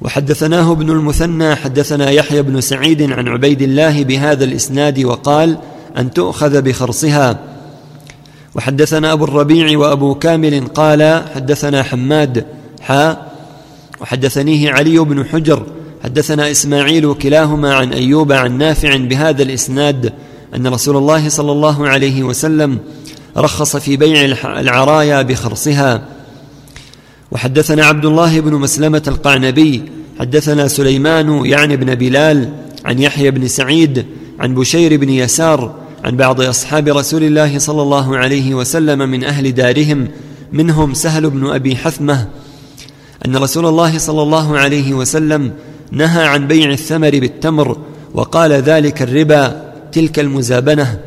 وحدثناه 0.00 0.72
ابن 0.72 0.90
المثنى 0.90 1.54
حدثنا 1.54 2.10
يحيى 2.10 2.42
بن 2.42 2.60
سعيد 2.60 3.12
عن 3.12 3.28
عبيد 3.28 3.62
الله 3.62 4.04
بهذا 4.04 4.44
الإسناد 4.44 5.04
وقال 5.04 5.58
أن 5.96 6.10
تؤخذ 6.10 6.62
بخرصها. 6.62 7.38
وحدثنا 8.54 9.12
أبو 9.12 9.24
الربيع 9.24 9.78
وأبو 9.78 10.14
كامل 10.14 10.66
قال 10.66 11.22
حدثنا 11.34 11.82
حماد 11.82 12.46
حا 12.80 13.26
وحدثنيه 14.00 14.72
علي 14.72 14.98
بن 14.98 15.24
حجر 15.24 15.66
حدثنا 16.06 16.50
إسماعيل 16.50 17.14
كلاهما 17.14 17.74
عن 17.74 17.92
أيوب 17.92 18.32
عن 18.32 18.58
نافع 18.58 18.96
بهذا 18.96 19.42
الإسناد 19.42 20.12
أن 20.56 20.66
رسول 20.66 20.96
الله 20.96 21.28
صلى 21.28 21.52
الله 21.52 21.88
عليه 21.88 22.22
وسلم 22.22 22.78
رخص 23.36 23.76
في 23.76 23.96
بيع 23.96 24.38
العرايا 24.44 25.22
بخرصها. 25.22 26.08
وحدثنا 27.30 27.86
عبد 27.86 28.04
الله 28.04 28.40
بن 28.40 28.54
مسلمة 28.54 29.02
القعنبي 29.08 29.82
حدثنا 30.20 30.68
سليمان 30.68 31.46
يعني 31.46 31.76
بن 31.76 31.94
بلال 31.94 32.52
عن 32.84 32.98
يحيى 32.98 33.30
بن 33.30 33.48
سعيد 33.48 34.06
عن 34.40 34.54
بشير 34.54 34.96
بن 34.96 35.10
يسار 35.10 35.74
عن 36.04 36.16
بعض 36.16 36.40
أصحاب 36.40 36.88
رسول 36.88 37.22
الله 37.22 37.58
صلى 37.58 37.82
الله 37.82 38.16
عليه 38.16 38.54
وسلم 38.54 38.98
من 38.98 39.24
أهل 39.24 39.54
دارهم 39.54 40.08
منهم 40.52 40.94
سهل 40.94 41.30
بن 41.30 41.46
أبي 41.46 41.76
حثمة 41.76 42.28
أن 43.26 43.36
رسول 43.36 43.66
الله 43.66 43.98
صلى 43.98 44.22
الله 44.22 44.58
عليه 44.58 44.94
وسلم 44.94 45.52
نهى 45.90 46.26
عن 46.26 46.46
بيع 46.46 46.70
الثمر 46.70 47.10
بالتمر 47.10 47.78
وقال 48.14 48.52
ذلك 48.52 49.02
الربا 49.02 49.72
تلك 49.92 50.18
المزابنة 50.18 51.00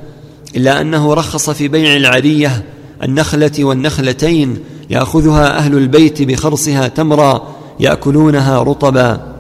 إلا 0.56 0.82
أنه 0.82 1.14
رخص 1.14 1.50
في 1.50 1.68
بيع 1.68 1.96
العرية 1.96 2.64
النخلة 3.04 3.52
والنخلتين 3.60 4.58
يأخذها 4.90 5.58
أهل 5.58 5.78
البيت 5.78 6.22
بخرصها 6.22 6.88
تمرا 6.88 7.48
يأكلونها 7.80 8.64
رطبا. 8.64 9.36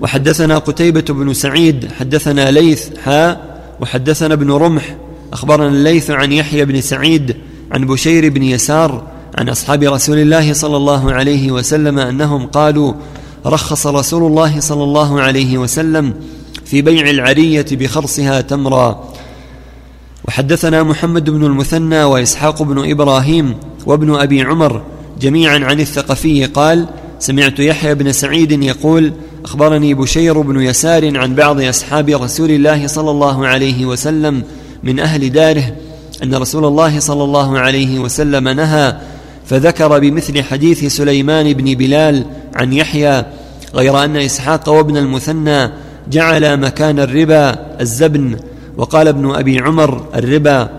وحدثنا 0.00 0.58
قتيبة 0.58 1.04
بن 1.08 1.34
سعيد 1.34 1.88
حدثنا 1.98 2.50
ليث 2.50 2.98
حاء 2.98 3.60
وحدثنا 3.80 4.34
ابن 4.34 4.50
رمح 4.50 4.96
أخبرنا 5.32 5.68
الليث 5.68 6.10
عن 6.10 6.32
يحيى 6.32 6.64
بن 6.64 6.80
سعيد 6.80 7.36
عن 7.72 7.86
بشير 7.86 8.28
بن 8.28 8.42
يسار 8.42 9.02
عن 9.38 9.48
أصحاب 9.48 9.82
رسول 9.82 10.18
الله 10.18 10.52
صلى 10.52 10.76
الله 10.76 11.12
عليه 11.12 11.52
وسلم 11.52 11.98
أنهم 11.98 12.46
قالوا 12.46 12.94
رخص 13.46 13.86
رسول 13.86 14.22
الله 14.26 14.60
صلى 14.60 14.84
الله 14.84 15.20
عليه 15.20 15.58
وسلم 15.58 16.14
في 16.64 16.82
بيع 16.82 17.10
العرية 17.10 17.66
بخرصها 17.72 18.40
تمرا. 18.40 19.14
وحدثنا 20.28 20.82
محمد 20.82 21.30
بن 21.30 21.44
المثنى 21.44 22.04
وإسحاق 22.04 22.62
بن 22.62 22.90
إبراهيم 22.90 23.54
وابن 23.86 24.14
أبي 24.14 24.42
عمر 24.42 24.82
جميعا 25.20 25.58
عن 25.58 25.80
الثقفي 25.80 26.44
قال 26.44 26.86
سمعت 27.18 27.58
يحيى 27.58 27.94
بن 27.94 28.12
سعيد 28.12 28.52
يقول 28.52 29.12
أخبرني 29.44 29.94
بشير 29.94 30.40
بن 30.40 30.60
يسار 30.60 31.18
عن 31.18 31.34
بعض 31.34 31.60
أصحاب 31.60 32.08
رسول 32.08 32.50
الله 32.50 32.86
صلى 32.86 33.10
الله 33.10 33.46
عليه 33.46 33.86
وسلم 33.86 34.42
من 34.82 35.00
أهل 35.00 35.32
داره 35.32 35.76
أن 36.22 36.34
رسول 36.34 36.64
الله 36.64 37.00
صلى 37.00 37.24
الله 37.24 37.58
عليه 37.58 37.98
وسلم 37.98 38.48
نهى 38.48 38.96
فذكر 39.46 39.98
بمثل 39.98 40.42
حديث 40.42 40.84
سليمان 40.84 41.52
بن 41.52 41.74
بلال 41.74 42.26
عن 42.54 42.72
يحيى 42.72 43.24
غير 43.74 44.04
أن 44.04 44.16
إسحاق 44.16 44.68
وابن 44.68 44.96
المثنى 44.96 45.70
جعل 46.10 46.60
مكان 46.60 46.98
الربا 46.98 47.58
الزبن 47.80 48.36
وقال 48.76 49.08
ابن 49.08 49.34
أبي 49.34 49.58
عمر 49.58 50.08
الربا. 50.14 50.70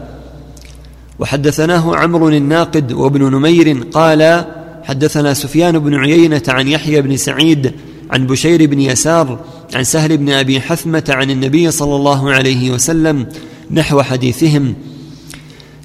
وحدثناه 1.19 1.95
عمرو 1.95 2.29
الناقد 2.29 2.91
وابن 2.91 3.31
نمير 3.31 3.83
قال 3.93 4.45
حدثنا 4.83 5.33
سفيان 5.33 5.79
بن 5.79 5.95
عيينة 5.95 6.41
عن 6.47 6.67
يحيى 6.67 7.01
بن 7.01 7.17
سعيد 7.17 7.71
عن 8.11 8.27
بشير 8.27 8.65
بن 8.65 8.79
يسار 8.79 9.39
عن 9.73 9.83
سهل 9.83 10.17
بن 10.17 10.29
أبي 10.29 10.61
حثمة 10.61 11.03
عن 11.09 11.31
النبي 11.31 11.71
صلى 11.71 11.95
الله 11.95 12.31
عليه 12.31 12.71
وسلم 12.71 13.27
نحو 13.71 14.01
حديثهم. 14.01 14.75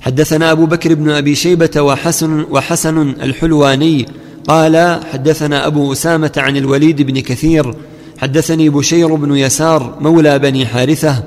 حدثنا 0.01 0.53
أبو 0.53 0.67
بكر 0.67 0.95
بن 0.95 1.11
أبي 1.11 1.35
شيبة 1.35 1.81
وحسن 1.81 2.47
وحسن 2.51 3.11
الحلواني 3.23 4.07
قال 4.49 5.01
حدثنا 5.13 5.67
أبو 5.67 5.93
أسامة 5.93 6.33
عن 6.37 6.57
الوليد 6.57 7.03
بن 7.03 7.21
كثير 7.21 7.75
حدثني 8.19 8.69
بشير 8.69 9.15
بن 9.15 9.37
يسار 9.37 9.97
مولى 10.01 10.39
بني 10.39 10.67
حارثة 10.67 11.23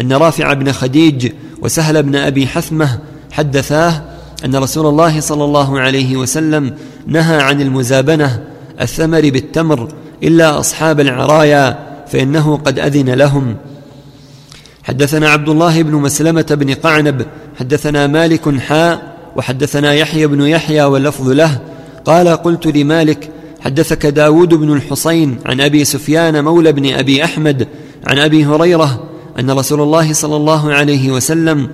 أن 0.00 0.12
رافع 0.12 0.52
بن 0.52 0.72
خديج 0.72 1.32
وسهل 1.62 2.02
بن 2.02 2.16
أبي 2.16 2.46
حثمة 2.46 2.98
حدثاه 3.32 4.02
أن 4.44 4.56
رسول 4.56 4.86
الله 4.86 5.20
صلى 5.20 5.44
الله 5.44 5.80
عليه 5.80 6.16
وسلم 6.16 6.74
نهى 7.06 7.36
عن 7.42 7.60
المزابنة 7.60 8.42
الثمر 8.80 9.20
بالتمر 9.20 9.88
إلا 10.22 10.58
أصحاب 10.60 11.00
العرايا 11.00 11.78
فإنه 12.06 12.56
قد 12.56 12.78
أذن 12.78 13.10
لهم. 13.10 13.56
حدثنا 14.84 15.28
عبد 15.30 15.48
الله 15.48 15.82
بن 15.82 15.94
مسلمة 15.94 16.46
بن 16.50 16.74
قعنب 16.74 17.26
حدثنا 17.58 18.06
مالك 18.06 18.60
حاء 18.60 19.14
وحدثنا 19.36 19.94
يحيى 19.94 20.26
بن 20.26 20.40
يحيى 20.40 20.84
واللفظ 20.84 21.28
له 21.28 21.60
قال 22.04 22.28
قلت 22.28 22.66
لمالك 22.66 23.30
حدثك 23.60 24.06
داود 24.06 24.54
بن 24.54 24.72
الحصين 24.72 25.38
عن 25.46 25.60
أبي 25.60 25.84
سفيان 25.84 26.44
مولى 26.44 26.72
بن 26.72 26.94
أبي 26.94 27.24
أحمد 27.24 27.68
عن 28.06 28.18
أبي 28.18 28.44
هريرة 28.44 29.08
أن 29.38 29.50
رسول 29.50 29.80
الله 29.80 30.12
صلى 30.12 30.36
الله 30.36 30.72
عليه 30.72 31.10
وسلم 31.10 31.70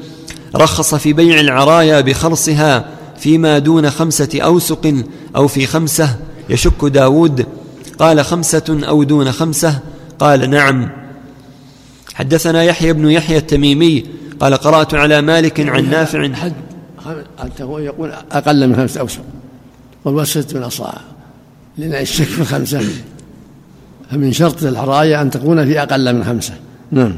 رخص 0.57 0.95
في 0.95 1.13
بيع 1.13 1.41
العرايا 1.41 2.01
بخرصها 2.01 2.85
فيما 3.19 3.59
دون 3.59 3.91
خمسة 3.91 4.41
أوسق 4.41 4.95
أو 5.37 5.49
في 5.49 5.67
خمسة 5.67 6.17
يشك 6.51 6.85
داود 6.85 7.47
قال 7.99 8.25
خمسة 8.25 8.81
أو 8.89 9.03
دون 9.03 9.33
خمسة؟ 9.33 9.79
قال 10.19 10.51
نعم. 10.51 11.00
حدثنا 12.15 12.63
يحيى 12.63 12.93
بن 12.93 13.11
يحيى 13.11 13.37
التميمي 13.37 14.05
قال 14.41 14.55
قرأت 14.55 14.95
على 14.95 15.23
مالك 15.23 15.69
عن 15.69 15.91
نافع 15.91 16.35
حد 16.35 16.53
يقول 17.61 18.13
أقل 18.33 18.69
من 18.69 18.77
خمسة 18.77 19.01
أوسق 19.01 19.23
والوسط 20.05 20.57
صاع 20.69 20.95
لأن 21.79 21.95
الشك 21.95 22.25
في 22.25 22.41
الخمسة. 22.41 22.81
فمن 24.11 24.33
شرط 24.33 24.63
العرايا 24.63 25.23
أن 25.23 25.31
تكون 25.31 25.65
في 25.65 25.83
أقل 25.83 26.15
من 26.15 26.25
خمسة. 26.25 26.55
نعم. 26.91 27.17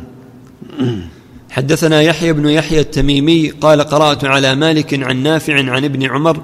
حدثنا 1.50 2.02
يحيى 2.02 2.33
بن 2.33 2.48
يحيى 2.48 2.81
التميمي 2.81 3.50
قال 3.50 3.81
قرأت 3.81 4.24
على 4.24 4.55
مالك 4.55 5.02
عن 5.02 5.22
نافع 5.22 5.70
عن 5.70 5.85
ابن 5.85 6.02
عمر 6.02 6.42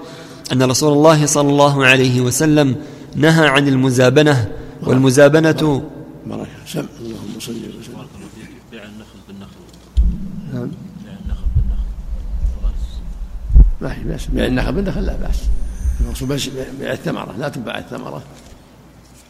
أن 0.52 0.62
رسول 0.62 0.92
الله 0.92 1.26
صلى 1.26 1.50
الله 1.50 1.86
عليه 1.86 2.20
وسلم 2.20 2.76
نهى 3.16 3.46
عن 3.46 3.68
المزابنة 3.68 4.48
والمزابنة 4.82 5.82
بركة 6.26 6.86
اللهم 7.00 7.40
صل 7.40 7.52
وسلم 7.52 8.08
بيع 8.72 8.82
النخل 8.82 9.18
بالنخل 9.28 9.60
نعم 10.52 10.70
بيع 11.04 11.12
النخل 11.24 11.46
بالنخل 11.56 11.88
ما 13.80 13.94
هي 13.94 14.04
بأس. 14.04 14.26
بيع 14.26 14.46
النخل 14.46 14.72
بالنخل 14.72 15.06
لا 15.06 15.16
بأس. 15.16 15.40
المقصود 16.00 16.28
بس 16.28 16.48
بيع 16.80 16.92
الثمرة 16.92 17.34
لا 17.38 17.48
تباع 17.48 17.78
الثمرة. 17.78 18.22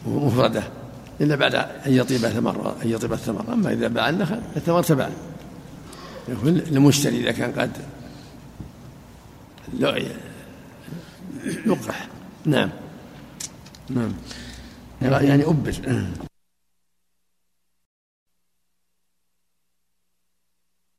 مفردة 0.07 0.63
إلا 1.21 1.35
بعد 1.35 1.55
أن 1.55 1.93
يطيب 1.93 2.19
ثمر 2.19 2.75
أن 2.83 2.89
يطيب 2.89 3.13
الثمر 3.13 3.53
أما 3.53 3.73
إذا 3.73 3.87
باع 3.87 4.09
النخل 4.09 4.41
الثمر 4.55 4.83
تباع. 4.83 5.09
يكون 6.29 6.53
للمشتري 6.53 7.19
إذا 7.19 7.31
كان 7.31 7.51
قد 7.51 7.71
لقح 11.65 12.07
نعم. 12.45 12.69
نعم. 13.89 14.13
يعني 15.01 15.43
أبز 15.43 15.81